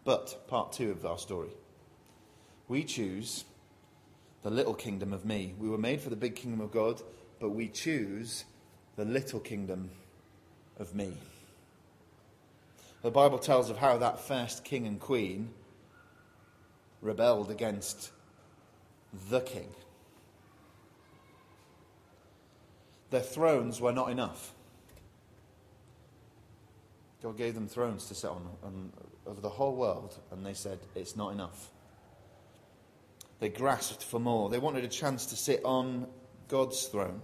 But, 0.03 0.49
part 0.49 0.73
two 0.73 0.91
of 0.91 1.07
our 1.07 1.17
story. 1.17 1.51
We 2.67 2.83
choose 2.83 3.45
the 4.43 4.51
little 4.51 4.75
kingdom 4.75 5.13
of 5.13 5.25
me. 5.25 5.55
We 5.61 5.69
were 5.69 5.79
made 5.79 6.01
for 6.01 6.11
the 6.11 6.17
big 6.17 6.35
kingdom 6.35 6.61
of 6.61 6.73
God, 6.73 7.01
but 7.39 7.51
we 7.51 7.69
choose 7.69 8.45
the 8.97 9.05
little 9.05 9.39
kingdom 9.39 9.91
of 10.77 10.93
me. 10.93 11.13
The 13.03 13.13
Bible 13.13 13.39
tells 13.39 13.71
of 13.71 13.79
how 13.79 13.97
that 13.99 14.19
first 14.19 14.65
king 14.65 14.89
and 14.89 14.99
queen 14.99 15.51
rebelled 17.01 17.49
against 17.49 18.11
the 19.31 19.41
king. 19.41 19.69
Their 23.11 23.21
thrones 23.21 23.81
were 23.81 23.93
not 23.93 24.11
enough. 24.11 24.55
God 27.23 27.37
gave 27.37 27.55
them 27.55 27.69
thrones 27.69 28.07
to 28.07 28.15
sit 28.15 28.31
on, 28.31 28.49
on 28.63 28.93
over 29.27 29.41
the 29.41 29.49
whole 29.49 29.75
world, 29.75 30.19
and 30.31 30.45
they 30.45 30.55
said, 30.55 30.79
It's 30.95 31.17
not 31.17 31.33
enough. 31.33 31.71
They 33.41 33.49
grasped 33.49 34.03
for 34.03 34.21
more. 34.21 34.49
They 34.49 34.59
wanted 34.59 34.85
a 34.85 34.89
chance 34.89 35.27
to 35.27 35.37
sit 35.37 35.63
on 35.65 36.07
God's 36.49 36.87
throne. 36.87 37.23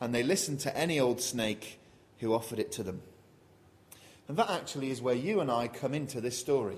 And 0.00 0.14
they 0.14 0.22
listened 0.22 0.60
to 0.60 0.76
any 0.76 1.00
old 1.00 1.20
snake 1.20 1.80
who 2.18 2.34
offered 2.34 2.58
it 2.58 2.72
to 2.72 2.82
them. 2.82 3.02
And 4.28 4.36
that 4.36 4.50
actually 4.50 4.90
is 4.90 5.02
where 5.02 5.14
you 5.14 5.40
and 5.40 5.50
I 5.50 5.68
come 5.68 5.94
into 5.94 6.20
this 6.20 6.38
story. 6.38 6.76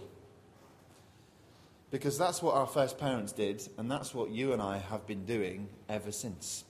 Because 1.91 2.17
that's 2.17 2.41
what 2.41 2.55
our 2.55 2.67
first 2.67 2.99
parents 2.99 3.33
did, 3.33 3.69
and 3.77 3.91
that's 3.91 4.15
what 4.15 4.31
you 4.31 4.53
and 4.53 4.62
I 4.62 4.79
have 4.79 5.07
been 5.07 5.27
doing 5.27 5.69
ever 5.89 6.11
since. 6.11 6.65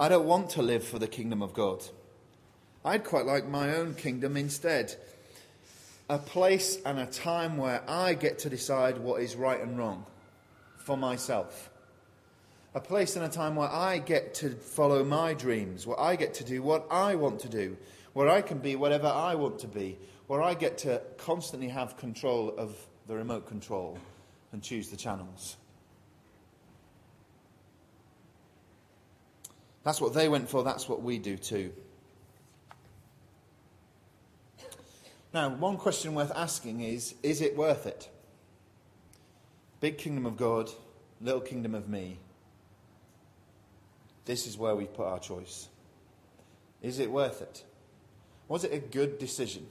I 0.00 0.08
don't 0.08 0.24
want 0.24 0.48
to 0.52 0.62
live 0.62 0.82
for 0.82 0.98
the 0.98 1.06
kingdom 1.06 1.42
of 1.42 1.52
God. 1.52 1.84
I'd 2.86 3.04
quite 3.04 3.26
like 3.26 3.46
my 3.46 3.74
own 3.74 3.94
kingdom 3.94 4.34
instead 4.34 4.96
a 6.08 6.16
place 6.16 6.78
and 6.86 6.98
a 6.98 7.04
time 7.04 7.58
where 7.58 7.82
I 7.86 8.14
get 8.14 8.38
to 8.40 8.48
decide 8.48 8.96
what 8.96 9.20
is 9.20 9.36
right 9.36 9.60
and 9.60 9.76
wrong 9.76 10.06
for 10.78 10.96
myself. 10.96 11.68
A 12.74 12.80
place 12.80 13.14
and 13.14 13.26
a 13.26 13.28
time 13.28 13.56
where 13.56 13.68
I 13.68 13.98
get 13.98 14.32
to 14.36 14.52
follow 14.52 15.04
my 15.04 15.34
dreams, 15.34 15.86
where 15.86 16.00
I 16.00 16.16
get 16.16 16.32
to 16.34 16.44
do 16.44 16.62
what 16.62 16.86
I 16.90 17.14
want 17.14 17.40
to 17.40 17.50
do, 17.50 17.76
where 18.14 18.30
I 18.30 18.40
can 18.40 18.58
be 18.58 18.76
whatever 18.76 19.06
I 19.06 19.34
want 19.34 19.58
to 19.58 19.68
be, 19.68 19.98
where 20.28 20.40
I 20.40 20.54
get 20.54 20.78
to 20.78 21.02
constantly 21.18 21.68
have 21.68 21.98
control 21.98 22.54
of 22.56 22.74
the 23.06 23.16
remote 23.16 23.46
control 23.46 23.98
and 24.52 24.62
choose 24.62 24.88
the 24.88 24.96
channels. 24.96 25.58
That's 29.82 30.00
what 30.00 30.14
they 30.14 30.28
went 30.28 30.48
for, 30.48 30.62
that's 30.62 30.88
what 30.88 31.02
we 31.02 31.18
do 31.18 31.36
too. 31.36 31.72
Now, 35.32 35.48
one 35.48 35.76
question 35.76 36.14
worth 36.14 36.32
asking 36.34 36.80
is 36.80 37.14
is 37.22 37.40
it 37.40 37.56
worth 37.56 37.86
it? 37.86 38.08
Big 39.80 39.96
kingdom 39.96 40.26
of 40.26 40.36
God, 40.36 40.70
little 41.20 41.40
kingdom 41.40 41.74
of 41.74 41.88
me. 41.88 42.18
This 44.24 44.46
is 44.46 44.58
where 44.58 44.74
we've 44.74 44.92
put 44.92 45.06
our 45.06 45.18
choice. 45.18 45.68
Is 46.82 46.98
it 46.98 47.10
worth 47.10 47.40
it? 47.40 47.64
Was 48.48 48.64
it 48.64 48.72
a 48.72 48.78
good 48.78 49.18
decision? 49.18 49.66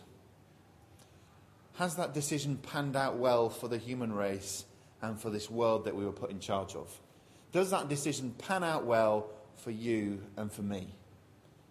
Has 1.76 1.96
that 1.96 2.14
decision 2.14 2.58
panned 2.58 2.96
out 2.96 3.18
well 3.18 3.50
for 3.50 3.68
the 3.68 3.78
human 3.78 4.12
race 4.14 4.66
and 5.02 5.20
for 5.20 5.30
this 5.30 5.50
world 5.50 5.86
that 5.86 5.96
we 5.96 6.06
were 6.06 6.12
put 6.12 6.32
in 6.32 6.40
charge 6.40 6.76
of? 6.76 6.90
Does 7.52 7.72
that 7.72 7.90
decision 7.90 8.34
pan 8.38 8.64
out 8.64 8.86
well 8.86 9.30
for 9.60 9.72
you 9.72 10.22
and 10.38 10.52
for 10.52 10.62
me? 10.62 10.94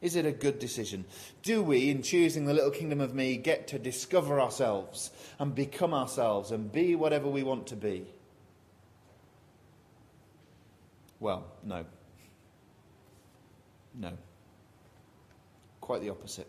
Is 0.00 0.14
it 0.14 0.26
a 0.26 0.32
good 0.32 0.58
decision? 0.58 1.04
Do 1.42 1.60
we, 1.62 1.90
in 1.90 2.02
choosing 2.02 2.44
the 2.44 2.54
little 2.54 2.70
kingdom 2.70 3.00
of 3.00 3.14
me, 3.14 3.36
get 3.36 3.66
to 3.68 3.78
discover 3.78 4.40
ourselves 4.40 5.10
and 5.38 5.54
become 5.54 5.92
ourselves 5.92 6.52
and 6.52 6.70
be 6.70 6.94
whatever 6.94 7.28
we 7.28 7.42
want 7.42 7.66
to 7.68 7.76
be? 7.76 8.06
Well, 11.18 11.46
no. 11.64 11.84
No. 13.94 14.12
Quite 15.80 16.02
the 16.02 16.10
opposite. 16.10 16.46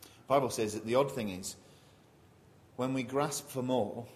The 0.00 0.08
Bible 0.26 0.50
says 0.50 0.74
that 0.74 0.84
the 0.84 0.96
odd 0.96 1.12
thing 1.12 1.28
is 1.28 1.54
when 2.76 2.94
we 2.94 3.04
grasp 3.04 3.48
for 3.48 3.62
more, 3.62 4.06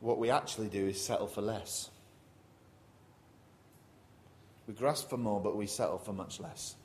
what 0.00 0.18
we 0.18 0.28
actually 0.30 0.68
do 0.68 0.88
is 0.88 1.02
settle 1.02 1.26
for 1.26 1.40
less. 1.40 1.88
We 4.70 4.76
grasp 4.76 5.10
for 5.10 5.16
more, 5.16 5.40
but 5.40 5.56
we 5.56 5.66
settle 5.66 5.98
for 5.98 6.12
much 6.12 6.38
less. 6.38 6.76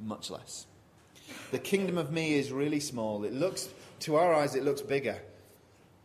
Much 0.00 0.32
less. 0.32 0.66
The 1.52 1.60
kingdom 1.60 1.96
of 1.96 2.10
me 2.10 2.34
is 2.34 2.50
really 2.50 2.80
small. 2.80 3.22
It 3.22 3.32
looks, 3.32 3.68
to 4.00 4.16
our 4.16 4.34
eyes, 4.34 4.56
it 4.56 4.64
looks 4.64 4.82
bigger. 4.82 5.22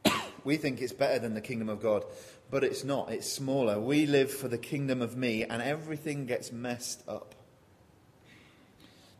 we 0.43 0.57
think 0.57 0.79
it's 0.79 0.93
better 0.93 1.17
than 1.17 1.33
the 1.33 1.41
kingdom 1.41 1.67
of 1.67 1.81
God, 1.81 2.05
but 2.51 2.63
it's 2.63 2.83
not. 2.83 3.11
It's 3.11 3.27
smaller. 3.27 3.79
We 3.79 4.05
live 4.05 4.31
for 4.31 4.49
the 4.49 4.59
kingdom 4.59 5.01
of 5.01 5.17
me, 5.17 5.43
and 5.43 5.63
everything 5.63 6.27
gets 6.27 6.51
messed 6.51 7.01
up. 7.07 7.33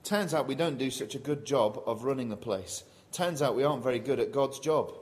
Turns 0.03 0.35
out 0.35 0.47
we 0.47 0.53
don't 0.53 0.77
do 0.77 0.91
such 0.91 1.15
a 1.15 1.19
good 1.19 1.43
job 1.43 1.81
of 1.87 2.03
running 2.03 2.29
the 2.29 2.37
place. 2.37 2.83
Turns 3.11 3.41
out 3.41 3.55
we 3.55 3.63
aren't 3.63 3.81
very 3.81 3.97
good 3.97 4.19
at 4.19 4.31
God's 4.31 4.59
job. 4.59 4.93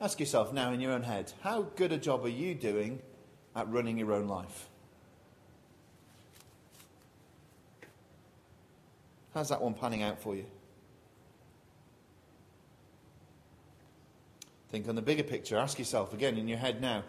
Ask 0.00 0.20
yourself 0.20 0.52
now 0.52 0.70
in 0.70 0.80
your 0.80 0.92
own 0.92 1.02
head 1.02 1.32
how 1.40 1.62
good 1.74 1.90
a 1.90 1.98
job 1.98 2.24
are 2.24 2.28
you 2.28 2.54
doing 2.54 3.00
at 3.58 3.68
running 3.70 3.98
your 3.98 4.12
own 4.12 4.28
life? 4.28 4.68
How's 9.34 9.50
that 9.50 9.60
one 9.60 9.74
panning 9.74 10.02
out 10.02 10.20
for 10.22 10.34
you? 10.34 10.46
Think 14.70 14.88
on 14.88 14.94
the 14.94 15.02
bigger 15.02 15.22
picture. 15.22 15.58
Ask 15.58 15.78
yourself 15.78 16.12
again 16.12 16.38
in 16.38 16.48
your 16.48 16.58
head 16.58 16.80
now 16.80 17.02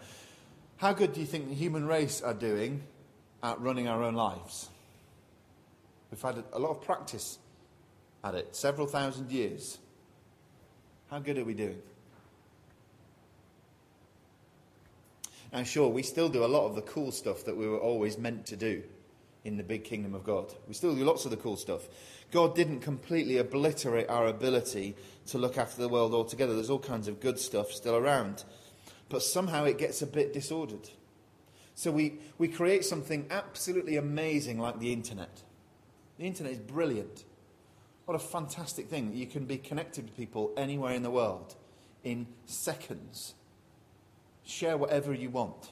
how 0.80 0.94
good 0.94 1.12
do 1.12 1.20
you 1.20 1.26
think 1.26 1.50
the 1.50 1.54
human 1.54 1.86
race 1.86 2.22
are 2.22 2.32
doing 2.32 2.82
at 3.42 3.60
running 3.60 3.86
our 3.86 4.02
own 4.02 4.14
lives? 4.14 4.70
We've 6.10 6.22
had 6.22 6.42
a 6.54 6.58
lot 6.58 6.70
of 6.70 6.80
practice 6.80 7.38
at 8.24 8.34
it, 8.34 8.56
several 8.56 8.86
thousand 8.86 9.30
years. 9.30 9.76
How 11.10 11.18
good 11.18 11.36
are 11.36 11.44
we 11.44 11.52
doing? 11.52 11.82
Now, 15.52 15.64
sure, 15.64 15.88
we 15.88 16.02
still 16.02 16.28
do 16.28 16.44
a 16.44 16.46
lot 16.46 16.66
of 16.66 16.76
the 16.76 16.82
cool 16.82 17.10
stuff 17.10 17.44
that 17.44 17.56
we 17.56 17.66
were 17.66 17.78
always 17.78 18.18
meant 18.18 18.46
to 18.46 18.56
do 18.56 18.82
in 19.44 19.56
the 19.56 19.62
big 19.62 19.84
kingdom 19.84 20.14
of 20.14 20.22
God. 20.22 20.52
We 20.68 20.74
still 20.74 20.94
do 20.94 21.04
lots 21.04 21.24
of 21.24 21.30
the 21.30 21.36
cool 21.36 21.56
stuff. 21.56 21.88
God 22.30 22.54
didn't 22.54 22.80
completely 22.80 23.38
obliterate 23.38 24.08
our 24.08 24.26
ability 24.26 24.96
to 25.26 25.38
look 25.38 25.58
after 25.58 25.80
the 25.80 25.88
world 25.88 26.14
altogether. 26.14 26.54
There's 26.54 26.70
all 26.70 26.78
kinds 26.78 27.08
of 27.08 27.20
good 27.20 27.38
stuff 27.38 27.72
still 27.72 27.96
around. 27.96 28.44
But 29.08 29.22
somehow 29.22 29.64
it 29.64 29.78
gets 29.78 30.02
a 30.02 30.06
bit 30.06 30.32
disordered. 30.32 30.88
So 31.74 31.90
we, 31.90 32.18
we 32.38 32.46
create 32.46 32.84
something 32.84 33.26
absolutely 33.30 33.96
amazing 33.96 34.60
like 34.60 34.78
the 34.78 34.92
internet. 34.92 35.42
The 36.18 36.26
internet 36.26 36.52
is 36.52 36.58
brilliant. 36.58 37.24
What 38.04 38.14
a 38.14 38.20
fantastic 38.20 38.88
thing. 38.88 39.14
You 39.14 39.26
can 39.26 39.46
be 39.46 39.56
connected 39.56 40.06
to 40.06 40.12
people 40.12 40.52
anywhere 40.56 40.92
in 40.92 41.02
the 41.02 41.10
world 41.10 41.56
in 42.04 42.26
seconds 42.44 43.34
share 44.50 44.76
whatever 44.76 45.14
you 45.14 45.30
want. 45.30 45.70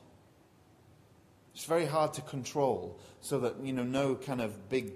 It's 1.55 1.65
very 1.65 1.87
hard 1.87 2.15
to 2.15 2.23
control 2.23 2.99
so 3.21 3.41
that, 3.41 3.57
you 3.63 3.73
know, 3.73 3.83
no 3.83 4.15
kind 4.15 4.41
of 4.41 4.69
big, 4.69 4.93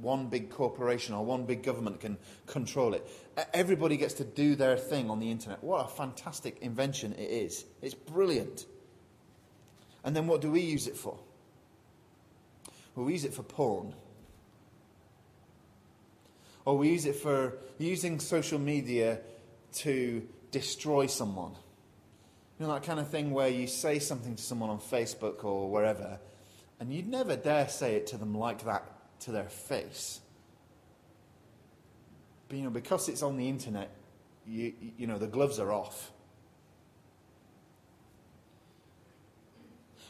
one 0.00 0.28
big 0.28 0.50
corporation 0.50 1.14
or 1.14 1.24
one 1.24 1.46
big 1.46 1.62
government 1.62 2.00
can 2.00 2.18
control 2.46 2.92
it. 2.92 3.08
Everybody 3.54 3.96
gets 3.96 4.14
to 4.14 4.24
do 4.24 4.54
their 4.54 4.76
thing 4.76 5.08
on 5.08 5.18
the 5.18 5.30
internet. 5.30 5.64
What 5.64 5.86
a 5.86 5.88
fantastic 5.88 6.58
invention 6.60 7.14
it 7.14 7.30
is. 7.30 7.64
It's 7.80 7.94
brilliant. 7.94 8.66
And 10.04 10.14
then 10.14 10.26
what 10.26 10.42
do 10.42 10.50
we 10.50 10.60
use 10.60 10.86
it 10.86 10.96
for? 10.96 11.18
Well, 12.94 13.06
we 13.06 13.12
use 13.12 13.24
it 13.24 13.32
for 13.32 13.42
porn. 13.42 13.94
Or 16.66 16.76
we 16.76 16.90
use 16.90 17.06
it 17.06 17.16
for 17.16 17.56
using 17.78 18.20
social 18.20 18.58
media 18.58 19.20
to 19.76 20.26
destroy 20.50 21.06
someone. 21.06 21.56
You 22.58 22.66
know, 22.66 22.72
that 22.74 22.84
kind 22.84 23.00
of 23.00 23.08
thing 23.08 23.32
where 23.32 23.48
you 23.48 23.66
say 23.66 23.98
something 23.98 24.36
to 24.36 24.42
someone 24.42 24.70
on 24.70 24.78
Facebook 24.78 25.44
or 25.44 25.70
wherever, 25.70 26.20
and 26.78 26.92
you'd 26.92 27.08
never 27.08 27.36
dare 27.36 27.68
say 27.68 27.96
it 27.96 28.06
to 28.08 28.16
them 28.16 28.36
like 28.36 28.64
that 28.64 28.84
to 29.20 29.32
their 29.32 29.48
face. 29.48 30.20
But, 32.48 32.58
you 32.58 32.64
know, 32.64 32.70
because 32.70 33.08
it's 33.08 33.22
on 33.22 33.36
the 33.36 33.48
internet, 33.48 33.90
you, 34.46 34.72
you 34.96 35.06
know, 35.06 35.18
the 35.18 35.26
gloves 35.26 35.58
are 35.58 35.72
off. 35.72 36.12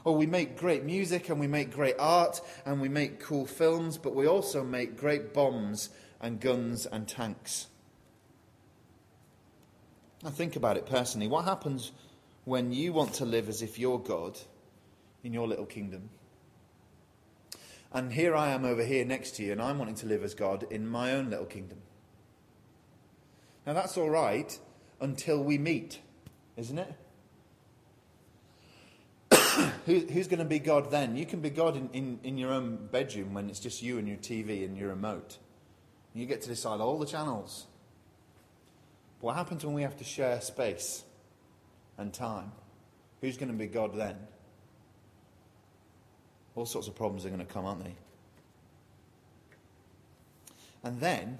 Or 0.04 0.14
we 0.14 0.26
make 0.26 0.58
great 0.58 0.84
music 0.84 1.30
and 1.30 1.40
we 1.40 1.46
make 1.46 1.72
great 1.72 1.96
art 1.98 2.42
and 2.66 2.80
we 2.80 2.90
make 2.90 3.20
cool 3.20 3.46
films, 3.46 3.96
but 3.96 4.14
we 4.14 4.26
also 4.26 4.62
make 4.62 4.98
great 4.98 5.32
bombs 5.32 5.88
and 6.20 6.40
guns 6.40 6.84
and 6.84 7.08
tanks. 7.08 7.68
Now, 10.22 10.30
think 10.30 10.56
about 10.56 10.76
it 10.76 10.84
personally. 10.84 11.26
What 11.26 11.46
happens 11.46 11.92
when 12.44 12.72
you 12.72 12.92
want 12.92 13.14
to 13.14 13.24
live 13.24 13.48
as 13.48 13.62
if 13.62 13.78
you're 13.78 13.98
God 13.98 14.38
in 15.22 15.32
your 15.32 15.48
little 15.48 15.66
kingdom? 15.66 16.10
And 17.92 18.12
here 18.12 18.34
I 18.34 18.50
am 18.50 18.64
over 18.64 18.84
here 18.84 19.04
next 19.04 19.36
to 19.36 19.44
you, 19.44 19.52
and 19.52 19.62
I'm 19.62 19.78
wanting 19.78 19.94
to 19.96 20.06
live 20.06 20.24
as 20.24 20.34
God 20.34 20.66
in 20.68 20.86
my 20.86 21.12
own 21.12 21.30
little 21.30 21.46
kingdom. 21.46 21.78
Now, 23.64 23.72
that's 23.72 23.96
all 23.96 24.10
right 24.10 24.58
until 25.00 25.42
we 25.42 25.58
meet, 25.58 26.00
isn't 26.56 26.78
it? 26.78 26.92
Who, 29.86 30.00
who's 30.00 30.26
going 30.26 30.40
to 30.40 30.44
be 30.44 30.58
God 30.58 30.90
then? 30.90 31.16
You 31.16 31.24
can 31.24 31.40
be 31.40 31.50
God 31.50 31.76
in, 31.76 31.88
in, 31.92 32.18
in 32.24 32.36
your 32.36 32.52
own 32.52 32.88
bedroom 32.90 33.32
when 33.32 33.48
it's 33.48 33.60
just 33.60 33.80
you 33.80 33.98
and 33.98 34.08
your 34.08 34.16
TV 34.16 34.64
and 34.64 34.76
your 34.76 34.88
remote. 34.88 35.38
You 36.14 36.26
get 36.26 36.42
to 36.42 36.48
decide 36.48 36.80
all 36.80 36.98
the 36.98 37.06
channels. 37.06 37.66
But 39.20 39.26
what 39.26 39.36
happens 39.36 39.64
when 39.64 39.74
we 39.74 39.82
have 39.82 39.96
to 39.98 40.04
share 40.04 40.40
space 40.40 41.03
and 41.98 42.12
time? 42.12 42.52
Who's 43.20 43.36
going 43.36 43.50
to 43.50 43.58
be 43.58 43.66
God 43.66 43.96
then? 43.96 44.16
All 46.54 46.66
sorts 46.66 46.88
of 46.88 46.94
problems 46.94 47.24
are 47.24 47.30
going 47.30 47.44
to 47.44 47.52
come, 47.52 47.64
aren't 47.64 47.84
they? 47.84 47.94
And 50.84 51.00
then, 51.00 51.38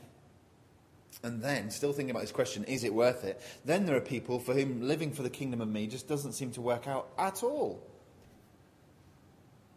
and 1.22 1.42
then, 1.42 1.70
still 1.70 1.92
thinking 1.92 2.10
about 2.10 2.22
this 2.22 2.32
question, 2.32 2.64
is 2.64 2.82
it 2.84 2.92
worth 2.92 3.24
it? 3.24 3.40
Then 3.64 3.86
there 3.86 3.96
are 3.96 4.00
people 4.00 4.38
for 4.38 4.54
whom 4.54 4.82
living 4.88 5.12
for 5.12 5.22
the 5.22 5.30
kingdom 5.30 5.60
of 5.60 5.68
me 5.68 5.86
just 5.86 6.08
doesn't 6.08 6.32
seem 6.32 6.50
to 6.52 6.60
work 6.60 6.88
out 6.88 7.08
at 7.18 7.42
all. 7.42 7.82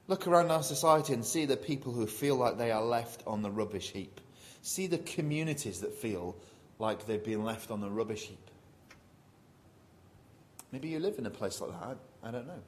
Look 0.08 0.26
around 0.26 0.52
our 0.52 0.64
society 0.64 1.14
and 1.14 1.26
see 1.26 1.46
the 1.46 1.58
people 1.58 1.92
who 1.92 2.08
feel 2.08 2.36
like 2.36 2.58
they 2.58 2.72
are 2.72 2.84
left 2.84 3.24
on 3.28 3.42
the 3.42 3.52
rubbish 3.52 3.92
heap. 3.92 4.22
See 4.62 4.88
the 4.88 4.98
communities 5.00 5.82
that 5.82 5.94
feel 5.94 6.36
like 6.80 7.06
they've 7.06 7.24
been 7.24 7.44
left 7.44 7.72
on 7.72 7.82
the 7.82 7.90
rubbish 7.90 8.24
heap. 8.28 8.50
Maybe 10.72 10.90
you 10.90 11.00
live 11.00 11.18
in 11.18 11.26
a 11.26 11.30
place 11.30 11.62
like 11.62 11.72
that. 11.72 11.98
I, 12.24 12.28
I 12.28 12.32
don't 12.32 12.48
know. 12.48 12.62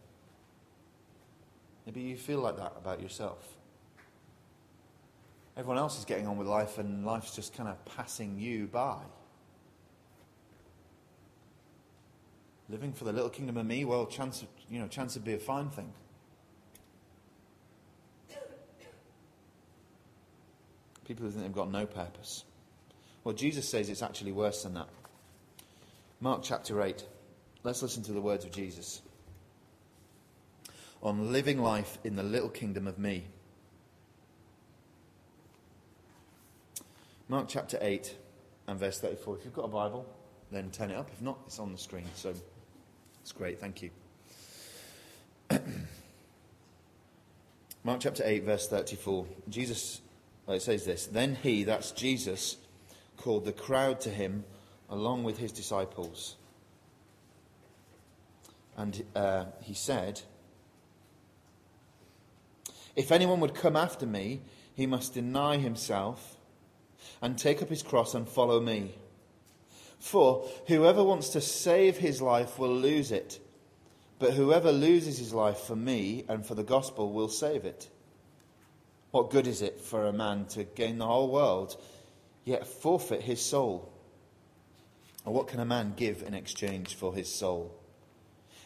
Maybe 1.86 2.02
you 2.02 2.18
feel 2.18 2.40
like 2.40 2.58
that 2.58 2.74
about 2.78 3.02
yourself. 3.02 3.58
Everyone 5.58 5.78
else 5.78 5.98
is 6.00 6.06
getting 6.06 6.28
on 6.28 6.38
with 6.38 6.48
life, 6.48 6.78
and 6.78 7.06
life's 7.06 7.36
just 7.36 7.54
kind 7.54 7.68
of 7.68 7.84
passing 7.86 8.40
you 8.40 8.68
by. 8.68 8.98
Living 12.70 12.94
for 12.94 13.04
the 13.04 13.12
little 13.12 13.30
kingdom 13.30 13.58
of 13.58 13.66
me, 13.66 13.84
well, 13.84 14.06
chance, 14.06 14.46
you 14.70 14.80
know, 14.80 14.88
chance 14.88 15.16
would 15.16 15.26
be 15.26 15.34
a 15.34 15.40
fine 15.40 15.70
thing. 15.70 15.92
People 21.06 21.26
who 21.26 21.32
think 21.32 21.44
they've 21.44 21.52
got 21.52 21.72
no 21.72 21.88
purpose. 21.88 22.44
Well, 23.24 23.34
Jesus 23.34 23.68
says 23.68 23.90
it's 23.90 24.04
actually 24.04 24.32
worse 24.32 24.62
than 24.62 24.76
that. 24.76 24.90
Mark 26.22 26.42
chapter 26.44 26.82
8. 26.82 27.04
Let's 27.64 27.82
listen 27.82 28.04
to 28.04 28.12
the 28.14 28.22
words 28.22 28.46
of 28.46 28.52
Jesus 28.52 29.02
on 31.02 31.32
living 31.32 31.62
life 31.62 31.98
in 32.04 32.16
the 32.16 32.24
little 32.24 32.50
kingdom 32.50 32.88
of 32.88 32.98
me. 33.00 33.26
Mark 37.28 37.48
chapter 37.48 37.78
8 37.80 38.16
and 38.68 38.80
verse 38.80 39.00
34. 39.00 39.38
If 39.38 39.46
you've 39.46 39.54
got 39.54 39.66
a 39.66 39.70
Bible, 39.70 40.06
then 40.52 40.72
turn 40.72 40.92
it 40.92 40.96
up. 40.96 41.10
If 41.14 41.22
not, 41.22 41.38
it's 41.46 41.60
on 41.60 41.72
the 41.72 41.78
screen. 41.78 42.06
So 42.16 42.34
it's 43.22 43.32
great. 43.32 43.60
Thank 43.60 43.84
you. 43.84 43.92
Mark 47.84 48.00
chapter 48.02 48.24
8, 48.26 48.44
verse 48.44 48.68
34. 48.68 49.26
Jesus 49.48 50.02
well, 50.50 50.58
it 50.58 50.64
says 50.64 50.84
this 50.84 51.06
Then 51.06 51.36
he, 51.36 51.64
that's 51.64 51.92
Jesus, 51.92 52.58
called 53.18 53.46
the 53.46 53.52
crowd 53.52 54.02
to 54.02 54.10
him 54.10 54.46
along 54.90 55.24
with 55.24 55.38
his 55.38 55.52
disciples. 55.52 56.38
And 58.80 59.04
uh, 59.14 59.44
he 59.62 59.74
said, 59.74 60.22
If 62.96 63.12
anyone 63.12 63.42
would 63.42 63.54
come 63.54 63.76
after 63.76 64.06
me, 64.06 64.40
he 64.74 64.88
must 64.88 65.16
deny 65.16 65.58
himself 65.58 66.38
and 67.22 67.38
take 67.38 67.62
up 67.62 67.68
his 67.68 67.84
cross 67.84 68.16
and 68.16 68.26
follow 68.26 68.62
me. 68.62 68.96
For 70.00 70.48
whoever 70.68 71.04
wants 71.04 71.28
to 71.30 71.42
save 71.42 71.98
his 71.98 72.22
life 72.22 72.58
will 72.58 72.74
lose 72.74 73.12
it, 73.12 73.42
but 74.18 74.32
whoever 74.32 74.72
loses 74.72 75.18
his 75.18 75.34
life 75.34 75.60
for 75.60 75.76
me 75.76 76.24
and 76.30 76.46
for 76.46 76.56
the 76.56 76.64
gospel 76.64 77.12
will 77.12 77.28
save 77.28 77.66
it. 77.66 77.90
What 79.12 79.30
good 79.30 79.46
is 79.46 79.62
it 79.62 79.82
for 79.82 80.06
a 80.06 80.14
man 80.14 80.46
to 80.52 80.64
gain 80.64 81.00
the 81.00 81.06
whole 81.06 81.30
world, 81.30 81.76
yet 82.46 82.66
forfeit 82.66 83.24
his 83.24 83.42
soul? 83.42 83.92
Or 85.26 85.34
what 85.34 85.50
can 85.50 85.60
a 85.60 85.66
man 85.66 85.96
give 85.98 86.24
in 86.24 86.34
exchange 86.34 86.96
for 86.96 87.14
his 87.14 87.28
soul? 87.28 87.76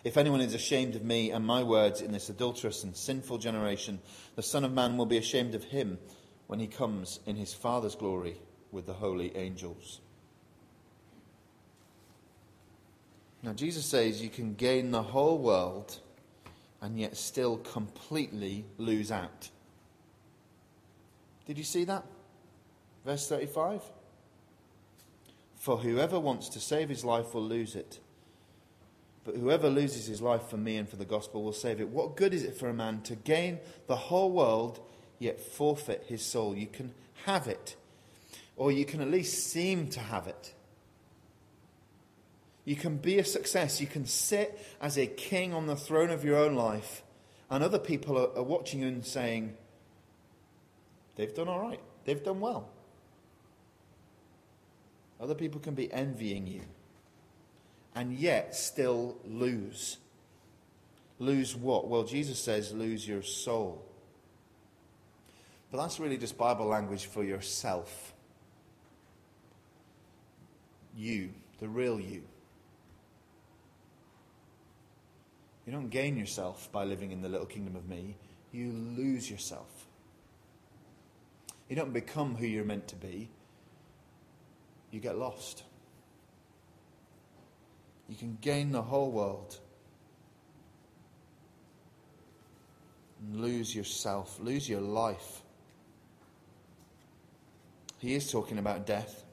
If 0.04 0.18
anyone 0.18 0.42
is 0.42 0.54
ashamed 0.54 0.96
of 0.96 1.04
me 1.04 1.32
and 1.32 1.46
my 1.46 1.64
words 1.64 2.02
in 2.02 2.12
this 2.12 2.30
adulterous 2.30 2.84
and 2.84 2.96
sinful 2.96 3.38
generation, 3.38 4.00
the 4.36 4.44
Son 4.44 4.66
of 4.66 4.74
Man 4.74 4.98
will 4.98 5.06
be 5.06 5.18
ashamed 5.18 5.56
of 5.56 5.64
him 5.64 5.98
when 6.48 6.60
he 6.60 6.68
comes 6.68 7.20
in 7.26 7.38
his 7.38 7.54
Father's 7.54 7.96
glory 7.96 8.38
with 8.72 8.86
the 8.86 8.94
holy 8.94 9.36
angels. 9.38 10.02
Now, 13.42 13.54
Jesus 13.54 13.86
says 13.86 14.22
you 14.22 14.30
can 14.30 14.56
gain 14.56 14.92
the 14.92 15.04
whole 15.04 15.38
world 15.38 16.00
and 16.82 17.00
yet 17.00 17.16
still 17.16 17.58
completely 17.58 18.66
lose 18.78 19.12
out. 19.12 19.50
Did 21.46 21.58
you 21.58 21.64
see 21.64 21.86
that? 21.86 22.06
Verse 23.06 23.28
35. 23.28 23.82
For 25.56 25.78
whoever 25.78 26.20
wants 26.20 26.50
to 26.50 26.60
save 26.60 26.90
his 26.90 27.06
life 27.06 27.34
will 27.34 27.44
lose 27.44 27.76
it. 27.76 28.00
But 29.24 29.36
whoever 29.36 29.70
loses 29.70 30.06
his 30.06 30.22
life 30.22 30.50
for 30.50 30.58
me 30.58 30.78
and 30.78 30.88
for 30.88 30.98
the 30.98 31.06
gospel 31.06 31.44
will 31.44 31.54
save 31.54 31.80
it. 31.80 31.88
What 31.88 32.18
good 32.18 32.34
is 32.34 32.44
it 32.44 32.58
for 32.58 32.68
a 32.68 32.74
man 32.74 33.02
to 33.02 33.16
gain 33.16 33.60
the 33.88 33.96
whole 33.96 34.32
world 34.32 34.80
yet 35.18 35.40
forfeit 35.40 36.06
his 36.08 36.26
soul? 36.26 36.56
You 36.56 36.68
can 36.68 36.94
have 37.26 37.48
it, 37.48 37.76
or 38.58 38.72
you 38.72 38.86
can 38.86 39.02
at 39.02 39.10
least 39.10 39.48
seem 39.48 39.88
to 39.92 40.00
have 40.00 40.28
it. 40.28 40.54
You 42.66 42.76
can 42.76 42.98
be 42.98 43.20
a 43.20 43.26
success. 43.26 43.80
You 43.80 43.88
can 43.88 44.06
sit 44.06 44.60
as 44.82 44.98
a 44.98 45.08
king 45.08 45.54
on 45.54 45.68
the 45.68 45.76
throne 45.76 46.10
of 46.10 46.26
your 46.26 46.38
own 46.38 46.56
life, 46.56 47.04
and 47.50 47.64
other 47.64 47.80
people 47.80 48.18
are, 48.18 48.38
are 48.38 48.44
watching 48.44 48.82
you 48.82 48.88
and 48.88 49.06
saying, 49.06 49.56
They've 51.16 51.34
done 51.34 51.48
all 51.48 51.60
right. 51.60 51.80
They've 52.06 52.24
done 52.24 52.40
well. 52.40 52.70
Other 55.22 55.36
people 55.36 55.62
can 55.62 55.76
be 55.76 55.94
envying 55.94 56.48
you 56.48 56.62
and 57.96 58.14
yet 58.14 58.56
still 58.56 59.18
lose. 59.26 59.98
Lose 61.20 61.56
what? 61.56 61.88
Well, 61.88 62.04
Jesus 62.04 62.40
says, 62.40 62.74
lose 62.74 63.08
your 63.08 63.22
soul. 63.22 63.86
But 65.72 65.78
that's 65.78 66.00
really 66.00 66.18
just 66.18 66.38
Bible 66.38 66.66
language 66.66 67.06
for 67.06 67.24
yourself. 67.24 68.14
You, 70.96 71.32
the 71.60 71.68
real 71.68 72.00
you. 72.00 72.24
You 75.66 75.72
don't 75.72 75.90
gain 75.90 76.18
yourself 76.18 76.70
by 76.72 76.84
living 76.84 77.12
in 77.12 77.22
the 77.22 77.30
little 77.30 77.46
kingdom 77.46 77.76
of 77.76 77.88
me, 77.88 78.18
you 78.52 78.72
lose 78.72 79.30
yourself. 79.30 79.88
You 81.70 81.76
don't 81.76 81.94
become 81.94 82.36
who 82.36 82.46
you're 82.46 82.66
meant 82.66 82.88
to 82.90 82.96
be, 82.96 83.30
you 84.92 85.00
get 85.00 85.18
lost. 85.18 85.64
You 88.14 88.20
can 88.20 88.38
gain 88.42 88.72
the 88.72 88.84
whole 88.84 89.12
world 89.12 89.58
and 93.20 93.42
lose 93.42 93.76
yourself, 93.76 94.40
lose 94.40 94.70
your 94.70 94.82
life. 94.82 95.42
He 97.98 98.14
is 98.14 98.32
talking 98.32 98.60
about 98.60 98.86
death. 98.86 99.24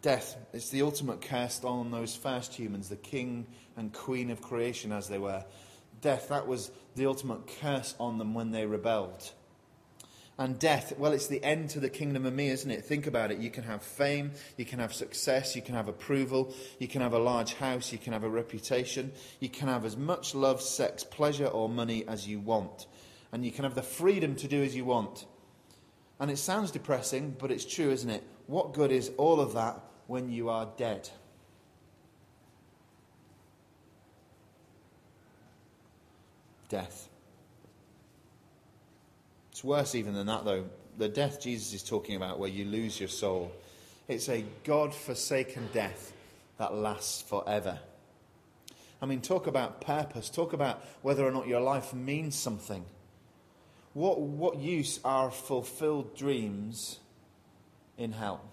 Death 0.00 0.36
is 0.52 0.70
the 0.70 0.82
ultimate 0.82 1.20
cast 1.20 1.64
on 1.64 1.90
those 1.90 2.14
first 2.14 2.54
humans, 2.54 2.88
the 2.88 2.94
king 2.94 3.44
and 3.76 3.92
queen 3.92 4.30
of 4.30 4.40
creation 4.40 4.92
as 4.92 5.08
they 5.08 5.18
were. 5.18 5.44
Death, 6.02 6.28
that 6.28 6.46
was 6.46 6.70
the 6.94 7.06
ultimate 7.06 7.48
curse 7.60 7.96
on 7.98 8.16
them 8.18 8.32
when 8.32 8.52
they 8.52 8.64
rebelled 8.64 9.32
and 10.38 10.58
death, 10.58 10.92
well, 10.96 11.12
it's 11.12 11.26
the 11.26 11.42
end 11.42 11.70
to 11.70 11.80
the 11.80 11.90
kingdom 11.90 12.24
of 12.24 12.32
me, 12.32 12.48
isn't 12.48 12.70
it? 12.70 12.84
Think 12.84 13.06
about 13.06 13.30
it. 13.30 13.38
You 13.38 13.50
can 13.50 13.64
have 13.64 13.82
fame, 13.82 14.32
you 14.56 14.64
can 14.64 14.78
have 14.78 14.94
success, 14.94 15.56
you 15.56 15.62
can 15.62 15.74
have 15.74 15.88
approval, 15.88 16.54
you 16.78 16.88
can 16.88 17.02
have 17.02 17.12
a 17.12 17.18
large 17.18 17.54
house, 17.54 17.92
you 17.92 17.98
can 17.98 18.12
have 18.12 18.24
a 18.24 18.28
reputation, 18.28 19.12
you 19.40 19.48
can 19.48 19.68
have 19.68 19.84
as 19.84 19.96
much 19.96 20.34
love, 20.34 20.62
sex, 20.62 21.02
pleasure, 21.02 21.46
or 21.46 21.68
money 21.68 22.06
as 22.06 22.26
you 22.26 22.38
want. 22.38 22.86
And 23.32 23.44
you 23.44 23.50
can 23.50 23.64
have 23.64 23.74
the 23.74 23.82
freedom 23.82 24.36
to 24.36 24.48
do 24.48 24.62
as 24.62 24.74
you 24.74 24.84
want. 24.84 25.26
And 26.20 26.30
it 26.30 26.38
sounds 26.38 26.70
depressing, 26.70 27.36
but 27.38 27.50
it's 27.50 27.64
true, 27.64 27.90
isn't 27.90 28.08
it? 28.08 28.24
What 28.46 28.72
good 28.72 28.92
is 28.92 29.10
all 29.18 29.40
of 29.40 29.52
that 29.54 29.80
when 30.06 30.30
you 30.30 30.48
are 30.48 30.68
dead? 30.76 31.10
death. 36.68 37.07
It's 39.58 39.64
worse 39.64 39.96
even 39.96 40.14
than 40.14 40.28
that, 40.28 40.44
though. 40.44 40.66
The 40.98 41.08
death 41.08 41.40
Jesus 41.40 41.74
is 41.74 41.82
talking 41.82 42.14
about, 42.14 42.38
where 42.38 42.48
you 42.48 42.64
lose 42.64 43.00
your 43.00 43.08
soul, 43.08 43.50
it's 44.06 44.28
a 44.28 44.44
God 44.62 44.94
forsaken 44.94 45.68
death 45.72 46.12
that 46.58 46.74
lasts 46.74 47.22
forever. 47.22 47.80
I 49.02 49.06
mean, 49.06 49.20
talk 49.20 49.48
about 49.48 49.80
purpose, 49.80 50.30
talk 50.30 50.52
about 50.52 50.84
whether 51.02 51.26
or 51.26 51.32
not 51.32 51.48
your 51.48 51.58
life 51.58 51.92
means 51.92 52.36
something. 52.36 52.84
What, 53.94 54.20
what 54.20 54.58
use 54.58 55.00
are 55.04 55.32
fulfilled 55.32 56.16
dreams 56.16 57.00
in 57.96 58.12
hell? 58.12 58.44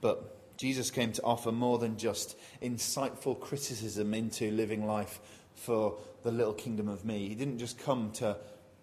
But 0.00 0.37
Jesus 0.58 0.90
came 0.90 1.12
to 1.12 1.22
offer 1.22 1.52
more 1.52 1.78
than 1.78 1.96
just 1.96 2.36
insightful 2.60 3.38
criticism 3.38 4.12
into 4.12 4.50
living 4.50 4.86
life 4.86 5.20
for 5.54 5.96
the 6.24 6.32
little 6.32 6.52
kingdom 6.52 6.88
of 6.88 7.04
me. 7.04 7.28
He 7.28 7.36
didn't 7.36 7.58
just 7.58 7.78
come 7.78 8.10
to 8.14 8.36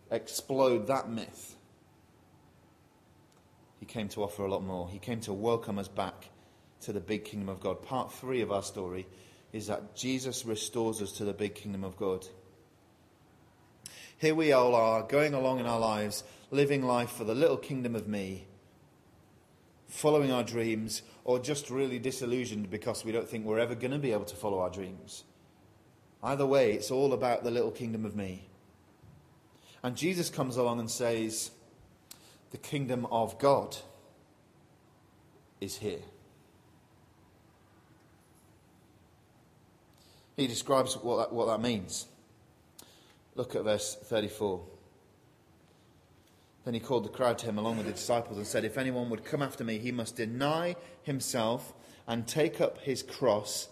explode 0.09 0.87
that 0.87 1.09
myth. 1.09 1.57
He 3.81 3.85
came 3.85 4.07
to 4.09 4.23
offer 4.23 4.45
a 4.45 4.49
lot 4.49 4.63
more. 4.63 4.87
He 4.87 4.99
came 4.99 5.19
to 5.21 5.33
welcome 5.33 5.77
us 5.77 5.89
back 5.89 6.29
to 6.81 6.93
the 6.93 7.01
big 7.01 7.25
kingdom 7.25 7.49
of 7.49 7.59
God. 7.59 7.83
Part 7.83 8.13
three 8.13 8.41
of 8.41 8.53
our 8.53 8.63
story 8.63 9.05
is 9.51 9.67
that 9.67 9.95
Jesus 9.95 10.45
restores 10.45 11.01
us 11.01 11.11
to 11.13 11.25
the 11.25 11.33
big 11.33 11.55
kingdom 11.55 11.83
of 11.83 11.97
God. 11.97 12.25
Here 14.17 14.33
we 14.33 14.53
all 14.53 14.75
are, 14.75 15.03
going 15.03 15.33
along 15.33 15.59
in 15.59 15.65
our 15.65 15.79
lives, 15.79 16.23
living 16.51 16.85
life 16.85 17.11
for 17.11 17.25
the 17.25 17.35
little 17.35 17.57
kingdom 17.57 17.95
of 17.95 18.07
me, 18.07 18.47
following 19.87 20.31
our 20.31 20.43
dreams, 20.43 21.01
or 21.25 21.39
just 21.39 21.71
really 21.71 21.99
disillusioned 21.99 22.69
because 22.69 23.03
we 23.03 23.11
don't 23.11 23.27
think 23.27 23.45
we're 23.45 23.59
ever 23.59 23.75
going 23.75 23.91
to 23.91 23.97
be 23.97 24.13
able 24.13 24.25
to 24.25 24.35
follow 24.35 24.59
our 24.59 24.69
dreams. 24.69 25.23
Either 26.23 26.45
way, 26.45 26.71
it's 26.71 26.91
all 26.91 27.13
about 27.13 27.43
the 27.43 27.51
little 27.51 27.71
kingdom 27.71 28.05
of 28.05 28.15
me. 28.15 28.47
And 29.83 29.95
Jesus 29.95 30.29
comes 30.29 30.55
along 30.55 30.79
and 30.79 30.89
says, 30.89 31.51
The 32.51 32.57
kingdom 32.57 33.07
of 33.07 33.37
God 33.39 33.75
is 35.59 35.77
here. 35.77 35.99
He 40.37 40.47
describes 40.47 40.95
what 40.95 41.17
that, 41.17 41.33
what 41.33 41.47
that 41.47 41.61
means. 41.61 42.07
Look 43.35 43.55
at 43.55 43.63
verse 43.63 43.95
34. 43.95 44.74
Then 46.65 46.73
he 46.73 46.79
called 46.79 47.05
the 47.05 47.09
crowd 47.09 47.37
to 47.39 47.45
him 47.45 47.59
along 47.59 47.77
with 47.77 47.85
the 47.85 47.91
disciples 47.93 48.37
and 48.37 48.45
said, 48.45 48.65
If 48.65 48.77
anyone 48.77 49.09
would 49.11 49.23
come 49.23 49.43
after 49.43 49.63
me, 49.63 49.77
he 49.77 49.91
must 49.91 50.15
deny 50.15 50.75
himself 51.03 51.73
and 52.07 52.27
take 52.27 52.59
up 52.59 52.79
his 52.79 53.03
cross 53.03 53.69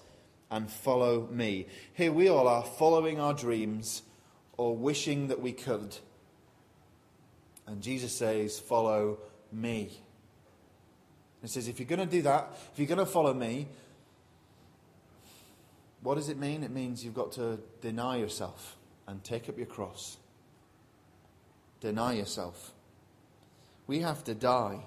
and 0.52 0.70
follow 0.70 1.28
me. 1.32 1.66
Here 1.94 2.12
we 2.12 2.30
all 2.30 2.48
are 2.48 2.64
following 2.64 3.20
our 3.20 3.34
dreams 3.34 4.04
or 4.58 4.78
wishing 4.78 5.28
that 5.28 5.42
we 5.42 5.52
could. 5.52 5.98
And 7.66 7.82
Jesus 7.82 8.16
says, 8.16 8.60
Follow 8.60 9.18
me. 9.52 9.90
He 11.42 11.48
says, 11.48 11.68
If 11.68 11.80
you're 11.80 11.88
going 11.88 12.08
to 12.08 12.16
do 12.16 12.22
that, 12.22 12.50
if 12.72 12.78
you're 12.78 12.88
going 12.88 13.00
to 13.00 13.08
follow 13.08 13.34
me, 13.34 13.68
what 16.02 16.16
does 16.16 16.30
it 16.30 16.38
mean? 16.38 16.64
It 16.64 16.72
means 16.72 17.04
you've 17.04 17.16
got 17.16 17.32
to 17.34 17.60
deny 17.82 18.18
yourself 18.18 18.78
and 19.08 19.24
take 19.24 19.50
up 19.50 19.58
your 19.58 19.66
cross. 19.66 20.18
Deny 21.80 22.14
yourself. 22.14 22.73
We 23.88 24.00
have 24.00 24.24
to 24.26 24.34
die. 24.34 24.80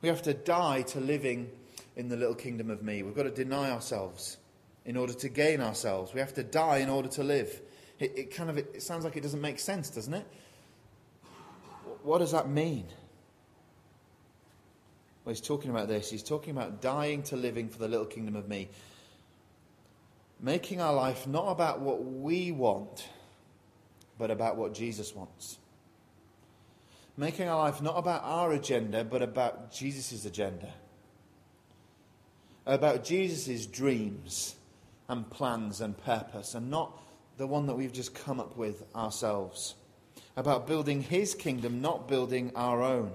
We 0.00 0.08
have 0.08 0.22
to 0.22 0.34
die 0.34 0.82
to 0.82 1.00
living 1.00 1.50
in 1.96 2.08
the 2.08 2.16
little 2.16 2.34
kingdom 2.34 2.70
of 2.70 2.82
me. 2.82 3.02
We've 3.02 3.16
got 3.16 3.24
to 3.24 3.30
deny 3.30 3.70
ourselves 3.70 4.38
in 4.84 4.96
order 4.96 5.12
to 5.12 5.28
gain 5.28 5.60
ourselves. 5.60 6.14
We 6.14 6.20
have 6.20 6.34
to 6.34 6.44
die 6.44 6.78
in 6.78 6.88
order 6.88 7.08
to 7.10 7.24
live. 7.24 7.60
It, 7.98 8.16
it 8.16 8.34
kind 8.34 8.48
of 8.48 8.58
it 8.58 8.82
sounds 8.82 9.04
like 9.04 9.16
it 9.16 9.22
doesn't 9.22 9.40
make 9.40 9.58
sense, 9.58 9.90
doesn't 9.90 10.14
it? 10.14 10.26
What 12.02 12.18
does 12.18 12.32
that 12.32 12.48
mean? 12.48 12.86
Well, 15.24 15.34
he's 15.34 15.40
talking 15.40 15.70
about 15.70 15.88
this. 15.88 16.10
He's 16.10 16.22
talking 16.22 16.52
about 16.56 16.80
dying 16.80 17.22
to 17.24 17.36
living 17.36 17.68
for 17.68 17.78
the 17.78 17.88
little 17.88 18.06
kingdom 18.06 18.34
of 18.34 18.48
me. 18.48 18.70
Making 20.40 20.80
our 20.80 20.94
life 20.94 21.26
not 21.26 21.48
about 21.48 21.80
what 21.80 22.02
we 22.02 22.52
want, 22.52 23.08
but 24.16 24.30
about 24.30 24.56
what 24.56 24.72
Jesus 24.72 25.14
wants. 25.14 25.58
Making 27.18 27.48
our 27.48 27.58
life 27.58 27.82
not 27.82 27.98
about 27.98 28.22
our 28.22 28.52
agenda, 28.52 29.02
but 29.02 29.22
about 29.22 29.72
Jesus' 29.72 30.24
agenda. 30.24 30.72
About 32.64 33.02
Jesus' 33.02 33.66
dreams 33.66 34.54
and 35.08 35.28
plans 35.28 35.80
and 35.80 35.98
purpose, 35.98 36.54
and 36.54 36.70
not 36.70 37.02
the 37.36 37.46
one 37.48 37.66
that 37.66 37.74
we've 37.74 37.92
just 37.92 38.14
come 38.14 38.38
up 38.38 38.56
with 38.56 38.84
ourselves. 38.94 39.74
About 40.36 40.68
building 40.68 41.02
his 41.02 41.34
kingdom, 41.34 41.80
not 41.80 42.06
building 42.06 42.52
our 42.54 42.82
own. 42.84 43.10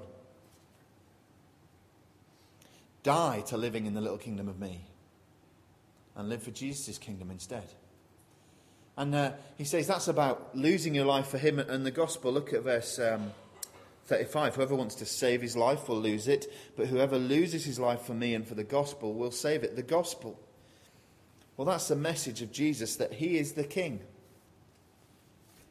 Die 3.03 3.43
to 3.47 3.55
living 3.55 3.85
in 3.85 3.93
the 3.93 4.01
little 4.01 4.17
kingdom 4.17 4.49
of 4.49 4.59
me 4.59 4.81
and 6.17 6.27
live 6.27 6.43
for 6.43 6.51
Jesus' 6.51 6.97
kingdom 6.97 7.31
instead. 7.31 7.67
And 8.97 9.15
uh, 9.15 9.31
he 9.57 9.63
says 9.63 9.87
that's 9.87 10.09
about 10.09 10.57
losing 10.57 10.93
your 10.93 11.05
life 11.05 11.27
for 11.27 11.37
him 11.37 11.57
and 11.57 11.85
the 11.85 11.91
gospel. 11.91 12.33
Look 12.33 12.51
at 12.51 12.63
verse 12.63 12.99
um, 12.99 13.31
35. 14.05 14.55
Whoever 14.55 14.75
wants 14.75 14.95
to 14.95 15.05
save 15.05 15.41
his 15.41 15.55
life 15.55 15.87
will 15.87 15.99
lose 15.99 16.27
it, 16.27 16.51
but 16.75 16.87
whoever 16.87 17.17
loses 17.17 17.65
his 17.65 17.79
life 17.79 18.01
for 18.01 18.13
me 18.13 18.35
and 18.35 18.45
for 18.45 18.55
the 18.55 18.63
gospel 18.63 19.13
will 19.13 19.31
save 19.31 19.63
it. 19.63 19.75
The 19.75 19.83
gospel. 19.83 20.39
Well, 21.55 21.65
that's 21.65 21.87
the 21.87 21.95
message 21.95 22.41
of 22.41 22.51
Jesus 22.51 22.95
that 22.97 23.13
he 23.13 23.37
is 23.37 23.53
the 23.53 23.63
king. 23.63 24.01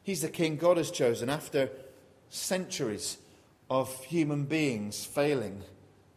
He's 0.01 0.21
the 0.21 0.29
king 0.29 0.57
God 0.57 0.77
has 0.77 0.91
chosen 0.91 1.29
after 1.29 1.69
centuries 2.29 3.17
of 3.69 4.03
human 4.05 4.45
beings 4.45 5.05
failing 5.05 5.63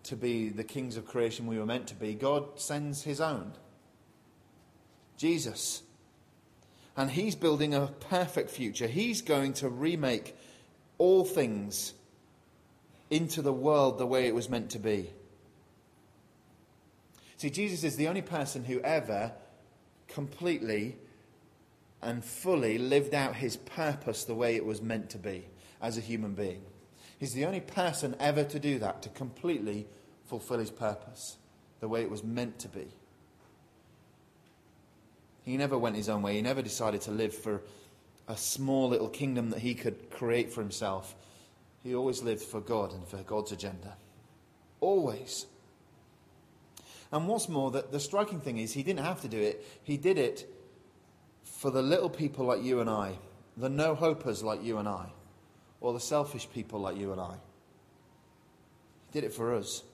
to 0.05 0.17
be 0.17 0.49
the 0.49 0.65
kings 0.65 0.97
of 0.97 1.07
creation 1.07 1.47
we 1.47 1.59
were 1.59 1.67
meant 1.67 1.89
to 1.89 1.95
be. 1.95 2.15
God 2.15 2.59
sends 2.59 3.03
his 3.03 3.21
own. 3.21 3.53
Jesus. 5.17 5.83
And 6.97 7.11
he's 7.11 7.35
building 7.35 7.75
a 7.75 7.89
perfect 8.09 8.51
future. 8.51 8.87
He's 8.87 9.21
going 9.21 9.53
to 9.55 9.69
remake 9.69 10.37
all 10.99 11.25
things 11.25 11.93
into 13.11 13.43
the 13.43 13.53
world 13.53 13.99
the 13.99 14.07
way 14.07 14.27
it 14.27 14.35
was 14.35 14.49
meant 14.49 14.71
to 14.71 14.79
be. 14.79 15.11
See, 17.37 17.51
Jesus 17.51 17.85
is 17.85 17.97
the 17.97 18.09
only 18.09 18.23
person 18.23 18.65
who 18.65 18.81
ever 18.81 19.33
completely 20.09 20.97
and 22.03 22.25
fully 22.25 22.79
lived 22.79 23.15
out 23.15 23.37
his 23.37 23.57
purpose 23.57 24.25
the 24.25 24.35
way 24.35 24.57
it 24.57 24.65
was 24.65 24.81
meant 24.81 25.11
to 25.11 25.19
be 25.19 25.47
as 25.81 25.99
a 25.99 26.01
human 26.01 26.35
being. 26.35 26.63
He's 27.19 27.35
the 27.35 27.45
only 27.45 27.61
person 27.61 28.15
ever 28.21 28.45
to 28.45 28.59
do 28.59 28.79
that, 28.79 29.03
to 29.03 29.09
completely 29.11 29.87
fulfill 30.27 30.59
his 30.59 30.71
purpose 30.71 31.37
the 31.81 31.89
way 31.89 32.03
it 32.03 32.11
was 32.11 32.23
meant 32.23 32.59
to 32.61 32.69
be. 32.69 32.89
He 35.45 35.57
never 35.57 35.79
went 35.79 35.97
his 35.97 36.09
own 36.09 36.23
way. 36.23 36.35
He 36.35 36.43
never 36.43 36.63
decided 36.63 37.03
to 37.03 37.13
live 37.13 37.35
for 37.35 37.63
a 38.29 38.37
small 38.37 38.89
little 38.89 39.09
kingdom 39.09 39.51
that 39.51 39.61
he 39.61 39.75
could 39.75 40.11
create 40.11 40.53
for 40.53 40.61
himself. 40.61 41.15
He 41.87 41.95
always 41.95 42.21
lived 42.21 42.43
for 42.43 42.61
God 42.61 42.93
and 42.93 43.07
for 43.07 43.19
God's 43.19 43.53
agenda. 43.53 43.97
Always. 44.81 45.47
And 47.13 47.29
what's 47.29 47.49
more, 47.49 47.71
that 47.71 47.93
the 47.93 48.01
striking 48.01 48.41
thing 48.41 48.59
is, 48.59 48.73
he 48.73 48.83
didn't 48.83 49.05
have 49.05 49.21
to 49.21 49.29
do 49.29 49.39
it. 49.39 49.65
He 49.85 49.97
did 49.97 50.19
it 50.19 50.53
for 51.45 51.71
the 51.71 51.83
little 51.83 52.11
people 52.11 52.45
like 52.45 52.65
you 52.65 52.81
and 52.81 52.91
I, 52.91 53.19
the 53.57 53.69
no 53.69 53.95
hopers 53.95 54.43
like 54.43 54.65
you 54.65 54.79
and 54.79 54.89
I, 54.89 55.13
or 55.81 55.93
the 55.93 56.01
selfish 56.01 56.49
people 56.53 56.81
like 56.81 56.97
you 56.97 57.13
and 57.13 57.21
I. 57.21 57.35
He 59.07 59.21
did 59.21 59.23
it 59.23 59.33
for 59.33 59.55
us. 59.55 59.85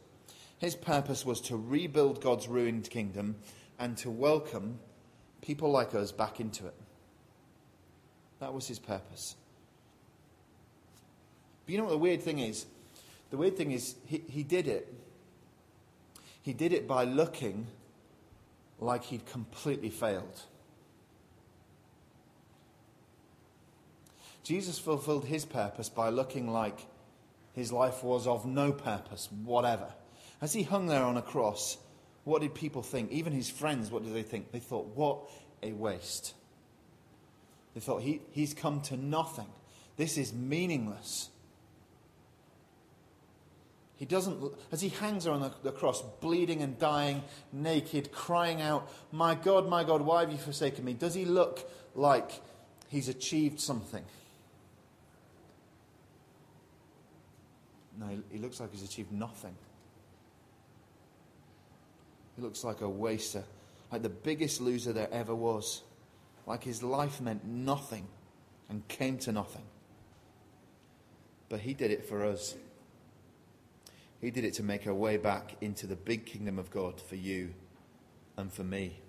His 0.56 0.74
purpose 0.74 1.26
was 1.26 1.42
to 1.42 1.58
rebuild 1.58 2.22
God's 2.22 2.48
ruined 2.48 2.88
kingdom 2.88 3.36
and 3.78 3.98
to 3.98 4.08
welcome 4.10 4.78
people 5.42 5.70
like 5.70 5.94
us 5.94 6.10
back 6.10 6.40
into 6.40 6.66
it. 6.66 6.74
That 8.40 8.54
was 8.54 8.66
his 8.66 8.78
purpose. 8.78 9.36
But 11.72 11.76
you 11.76 11.78
know 11.78 11.84
what 11.84 11.92
the 11.92 11.98
weird 12.00 12.20
thing 12.20 12.38
is? 12.38 12.66
The 13.30 13.38
weird 13.38 13.56
thing 13.56 13.72
is, 13.72 13.94
he, 14.04 14.22
he 14.28 14.42
did 14.42 14.68
it. 14.68 14.92
He 16.42 16.52
did 16.52 16.74
it 16.74 16.86
by 16.86 17.04
looking 17.04 17.66
like 18.78 19.04
he'd 19.04 19.24
completely 19.24 19.88
failed. 19.88 20.42
Jesus 24.42 24.78
fulfilled 24.78 25.24
his 25.24 25.46
purpose 25.46 25.88
by 25.88 26.10
looking 26.10 26.52
like 26.52 26.78
his 27.54 27.72
life 27.72 28.04
was 28.04 28.26
of 28.26 28.44
no 28.44 28.70
purpose, 28.72 29.30
whatever. 29.42 29.94
As 30.42 30.52
he 30.52 30.64
hung 30.64 30.88
there 30.88 31.04
on 31.04 31.16
a 31.16 31.22
cross, 31.22 31.78
what 32.24 32.42
did 32.42 32.54
people 32.54 32.82
think? 32.82 33.10
Even 33.12 33.32
his 33.32 33.48
friends, 33.48 33.90
what 33.90 34.04
did 34.04 34.12
they 34.12 34.22
think? 34.22 34.52
They 34.52 34.60
thought, 34.60 34.94
what 34.94 35.20
a 35.62 35.72
waste. 35.72 36.34
They 37.72 37.80
thought, 37.80 38.02
he, 38.02 38.20
he's 38.32 38.52
come 38.52 38.82
to 38.82 38.96
nothing. 38.98 39.48
This 39.96 40.18
is 40.18 40.34
meaningless. 40.34 41.30
He 44.02 44.06
doesn't, 44.06 44.52
as 44.72 44.80
he 44.80 44.88
hangs 44.88 45.28
on 45.28 45.42
the, 45.42 45.52
the 45.62 45.70
cross, 45.70 46.02
bleeding 46.20 46.60
and 46.60 46.76
dying, 46.76 47.22
naked, 47.52 48.10
crying 48.10 48.60
out, 48.60 48.90
My 49.12 49.36
God, 49.36 49.68
my 49.68 49.84
God, 49.84 50.00
why 50.00 50.22
have 50.22 50.32
you 50.32 50.38
forsaken 50.38 50.84
me? 50.84 50.92
Does 50.92 51.14
he 51.14 51.24
look 51.24 51.70
like 51.94 52.32
he's 52.88 53.08
achieved 53.08 53.60
something? 53.60 54.02
No, 57.96 58.08
he 58.32 58.38
looks 58.38 58.58
like 58.58 58.72
he's 58.72 58.82
achieved 58.82 59.12
nothing. 59.12 59.54
He 62.34 62.42
looks 62.42 62.64
like 62.64 62.80
a 62.80 62.88
waster, 62.88 63.44
like 63.92 64.02
the 64.02 64.08
biggest 64.08 64.60
loser 64.60 64.92
there 64.92 65.12
ever 65.12 65.32
was, 65.32 65.82
like 66.44 66.64
his 66.64 66.82
life 66.82 67.20
meant 67.20 67.44
nothing 67.44 68.08
and 68.68 68.88
came 68.88 69.16
to 69.18 69.30
nothing. 69.30 69.62
But 71.48 71.60
he 71.60 71.72
did 71.72 71.92
it 71.92 72.04
for 72.04 72.24
us. 72.24 72.56
He 74.22 74.30
did 74.30 74.44
it 74.44 74.54
to 74.54 74.62
make 74.62 74.86
our 74.86 74.94
way 74.94 75.16
back 75.16 75.56
into 75.60 75.88
the 75.88 75.96
big 75.96 76.26
kingdom 76.26 76.56
of 76.56 76.70
God 76.70 77.00
for 77.00 77.16
you 77.16 77.54
and 78.36 78.52
for 78.52 78.62
me. 78.62 79.00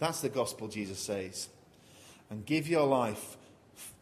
That's 0.00 0.20
the 0.20 0.28
gospel 0.28 0.66
Jesus 0.66 0.98
says. 0.98 1.48
And 2.28 2.44
give 2.44 2.68
your 2.68 2.86
life 2.86 3.36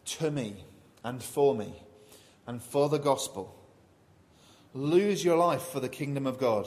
to 0.07 0.31
me 0.31 0.65
and 1.05 1.23
for 1.23 1.55
me 1.55 1.75
and 2.47 2.63
for 2.63 2.89
the 2.89 2.99
gospel. 2.99 3.55
Lose 4.73 5.23
your 5.23 5.37
life 5.37 5.63
for 5.63 5.79
the 5.81 5.91
kingdom 5.91 6.27
of 6.27 6.39
God 6.39 6.67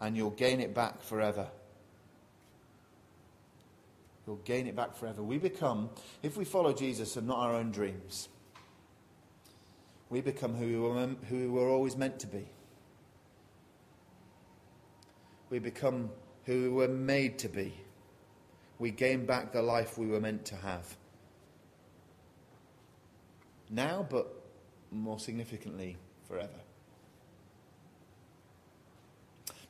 and 0.00 0.16
you'll 0.16 0.30
gain 0.30 0.60
it 0.60 0.74
back 0.74 1.02
forever. 1.02 1.48
You'll 4.26 4.36
gain 4.36 4.66
it 4.66 4.74
back 4.74 4.96
forever. 4.96 5.22
We 5.22 5.36
become, 5.36 5.90
if 6.22 6.38
we 6.38 6.46
follow 6.46 6.72
Jesus 6.72 7.16
and 7.16 7.26
not 7.26 7.38
our 7.38 7.54
own 7.54 7.70
dreams, 7.70 8.28
we 10.10 10.20
become 10.20 10.54
who 10.54 10.66
we 10.66 10.78
were, 10.78 11.06
who 11.28 11.36
we 11.36 11.48
were 11.48 11.68
always 11.68 11.96
meant 11.96 12.18
to 12.20 12.26
be. 12.26 12.46
We 15.50 15.58
become 15.58 16.10
who 16.44 16.62
we 16.62 16.68
were 16.68 16.88
made 16.88 17.38
to 17.40 17.48
be. 17.48 17.74
We 18.78 18.90
gain 18.90 19.26
back 19.26 19.52
the 19.52 19.62
life 19.62 19.98
we 19.98 20.06
were 20.06 20.20
meant 20.20 20.44
to 20.46 20.56
have. 20.56 20.96
Now, 23.70 24.06
but 24.08 24.32
more 24.90 25.18
significantly, 25.18 25.96
forever. 26.26 26.48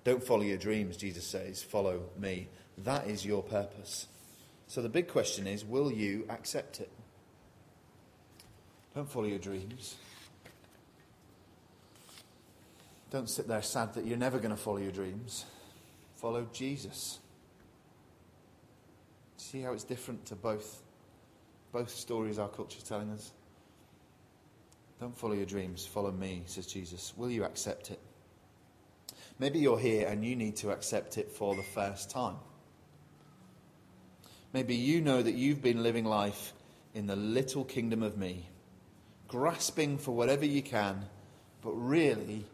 Don't 0.05 0.23
follow 0.23 0.43
your 0.43 0.57
dreams, 0.57 0.97
Jesus 0.97 1.27
says. 1.27 1.63
Follow 1.63 2.03
me. 2.17 2.49
That 2.79 3.09
is 3.09 3.27
your 3.27 3.43
purpose. 3.43 4.07
So 4.69 4.83
the 4.83 4.89
big 4.89 5.09
question 5.09 5.47
is 5.47 5.65
will 5.65 5.91
you 5.91 6.27
accept 6.29 6.81
it? 6.81 6.91
Don't 8.95 9.11
follow 9.11 9.27
your 9.27 9.39
dreams. 9.39 9.97
Don't 13.11 13.29
sit 13.29 13.49
there 13.49 13.63
sad 13.63 13.95
that 13.95 14.07
you're 14.07 14.19
never 14.19 14.39
going 14.39 14.51
to 14.51 14.57
follow 14.57 14.79
your 14.79 14.93
dreams. 14.93 15.45
Follow 16.17 16.47
Jesus. 16.53 17.19
See 19.37 19.63
how 19.63 19.73
it's 19.73 19.85
different 19.85 20.27
to 20.27 20.35
both 20.35 20.83
both 21.73 21.91
stories 21.91 22.39
our 22.39 22.49
culture 22.49 22.79
is 22.79 22.85
telling 22.85 23.11
us? 23.11 23.33
Don't 25.01 25.17
follow 25.17 25.35
your 25.35 25.47
dreams, 25.47 25.87
follow 25.87 26.11
me, 26.11 26.43
says 26.47 26.67
Jesus. 26.67 27.13
Will 27.17 27.31
you 27.31 27.45
accept 27.45 27.91
it? 27.91 28.01
Maybe 29.39 29.61
you're 29.61 29.79
here 29.79 30.09
and 30.09 30.25
you 30.25 30.35
need 30.35 30.57
to 30.57 30.71
accept 30.71 31.19
it 31.19 31.31
for 31.31 31.55
the 31.55 31.63
first 31.63 32.11
time. 32.11 32.37
Maybe 34.53 34.75
you 34.75 35.01
know 35.01 35.23
that 35.23 35.35
you've 35.35 35.63
been 35.63 35.83
living 35.83 36.05
life 36.05 36.53
in 36.95 37.07
the 37.07 37.17
little 37.17 37.65
kingdom 37.65 38.03
of 38.03 38.17
me, 38.17 38.49
grasping 39.29 39.99
for 39.99 40.13
whatever 40.13 40.47
you 40.47 40.63
can, 40.63 41.05
but 41.63 41.73
really, 41.73 42.45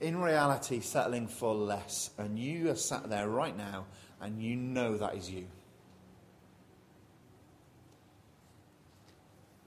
in 0.00 0.20
reality, 0.20 0.80
settling 0.80 1.26
for 1.26 1.54
less. 1.54 2.10
And 2.18 2.38
you 2.38 2.70
are 2.70 2.76
sat 2.76 3.08
there 3.08 3.28
right 3.28 3.56
now 3.56 3.86
and 4.20 4.42
you 4.42 4.56
know 4.56 4.96
that 4.96 5.14
is 5.14 5.30
you. 5.30 5.46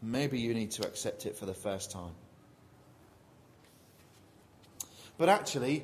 Maybe 0.02 0.40
you 0.40 0.54
need 0.54 0.72
to 0.72 0.88
accept 0.88 1.26
it 1.26 1.36
for 1.36 1.46
the 1.46 1.54
first 1.54 1.92
time. 1.92 2.14
But 5.18 5.28
actually, 5.28 5.84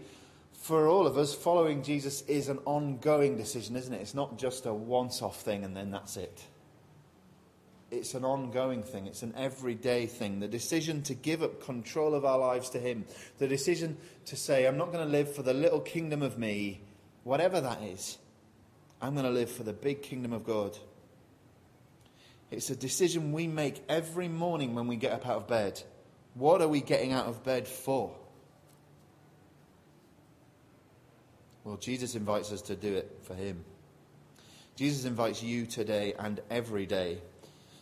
for 0.54 0.88
all 0.88 1.06
of 1.06 1.18
us, 1.18 1.36
following 1.36 1.84
Jesus 1.84 2.22
is 2.22 2.48
an 2.48 2.60
ongoing 2.66 3.36
decision, 3.36 3.76
isn't 3.76 3.94
it? 3.94 4.02
It's 4.02 4.14
not 4.16 4.38
just 4.38 4.66
a 4.66 4.74
once 4.74 5.22
off 5.22 5.42
thing 5.42 5.66
and 5.66 5.76
then 5.76 5.92
that's 5.92 6.16
it. 6.16 6.46
It's 7.96 8.14
an 8.14 8.26
ongoing 8.26 8.84
thing, 8.84 9.08
it's 9.08 9.24
an 9.24 9.34
everyday 9.38 10.06
thing. 10.06 10.40
The 10.40 10.48
decision 10.48 11.02
to 11.04 11.14
give 11.14 11.42
up 11.42 11.64
control 11.64 12.14
of 12.14 12.26
our 12.26 12.38
lives 12.38 12.70
to 12.72 12.80
Him, 12.80 13.06
the 13.38 13.48
decision 13.48 13.98
to 14.26 14.36
say, 14.36 14.66
I'm 14.66 14.78
not 14.78 14.92
going 14.92 15.06
to 15.06 15.12
live 15.12 15.34
for 15.34 15.44
the 15.44 15.54
little 15.54 15.80
kingdom 15.80 16.22
of 16.22 16.38
me, 16.38 16.82
whatever 17.24 17.62
that 17.62 17.82
is. 17.82 18.18
I'm 19.02 19.14
going 19.14 19.26
to 19.26 19.32
live 19.32 19.50
for 19.50 19.64
the 19.64 19.74
big 19.74 20.02
kingdom 20.02 20.34
of 20.34 20.46
God. 20.46 20.78
It's 22.52 22.70
a 22.70 22.76
decision 22.76 23.32
we 23.32 23.48
make 23.48 23.84
every 23.90 24.28
morning 24.28 24.76
when 24.76 24.88
we 24.88 24.96
get 24.96 25.12
up 25.12 25.26
out 25.26 25.38
of 25.38 25.48
bed. 25.48 25.82
What 26.34 26.62
are 26.62 26.68
we 26.68 26.82
getting 26.82 27.14
out 27.14 27.28
of 27.28 27.44
bed 27.44 27.68
for? 27.68 28.16
Well, 31.64 31.78
Jesus 31.78 32.16
invites 32.16 32.52
us 32.52 32.62
to 32.64 32.76
do 32.76 32.94
it 32.94 33.20
for 33.24 33.34
Him. 33.34 33.64
Jesus 34.76 35.06
invites 35.06 35.42
you 35.42 35.66
today 35.66 36.14
and 36.20 36.42
every 36.50 36.86
day 36.86 37.20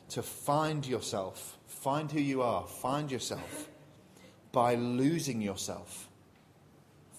to 0.10 0.22
find 0.22 0.86
yourself, 0.86 1.58
find 1.68 2.12
who 2.12 2.20
you 2.20 2.42
are, 2.42 2.66
find 2.66 3.12
yourself 3.12 3.70
by 4.52 4.76
losing 4.76 5.42
yourself 5.42 6.10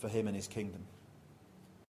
for 0.01 0.09
Him 0.09 0.27
and 0.27 0.37
His 0.37 0.47
kingdom. 0.47 0.87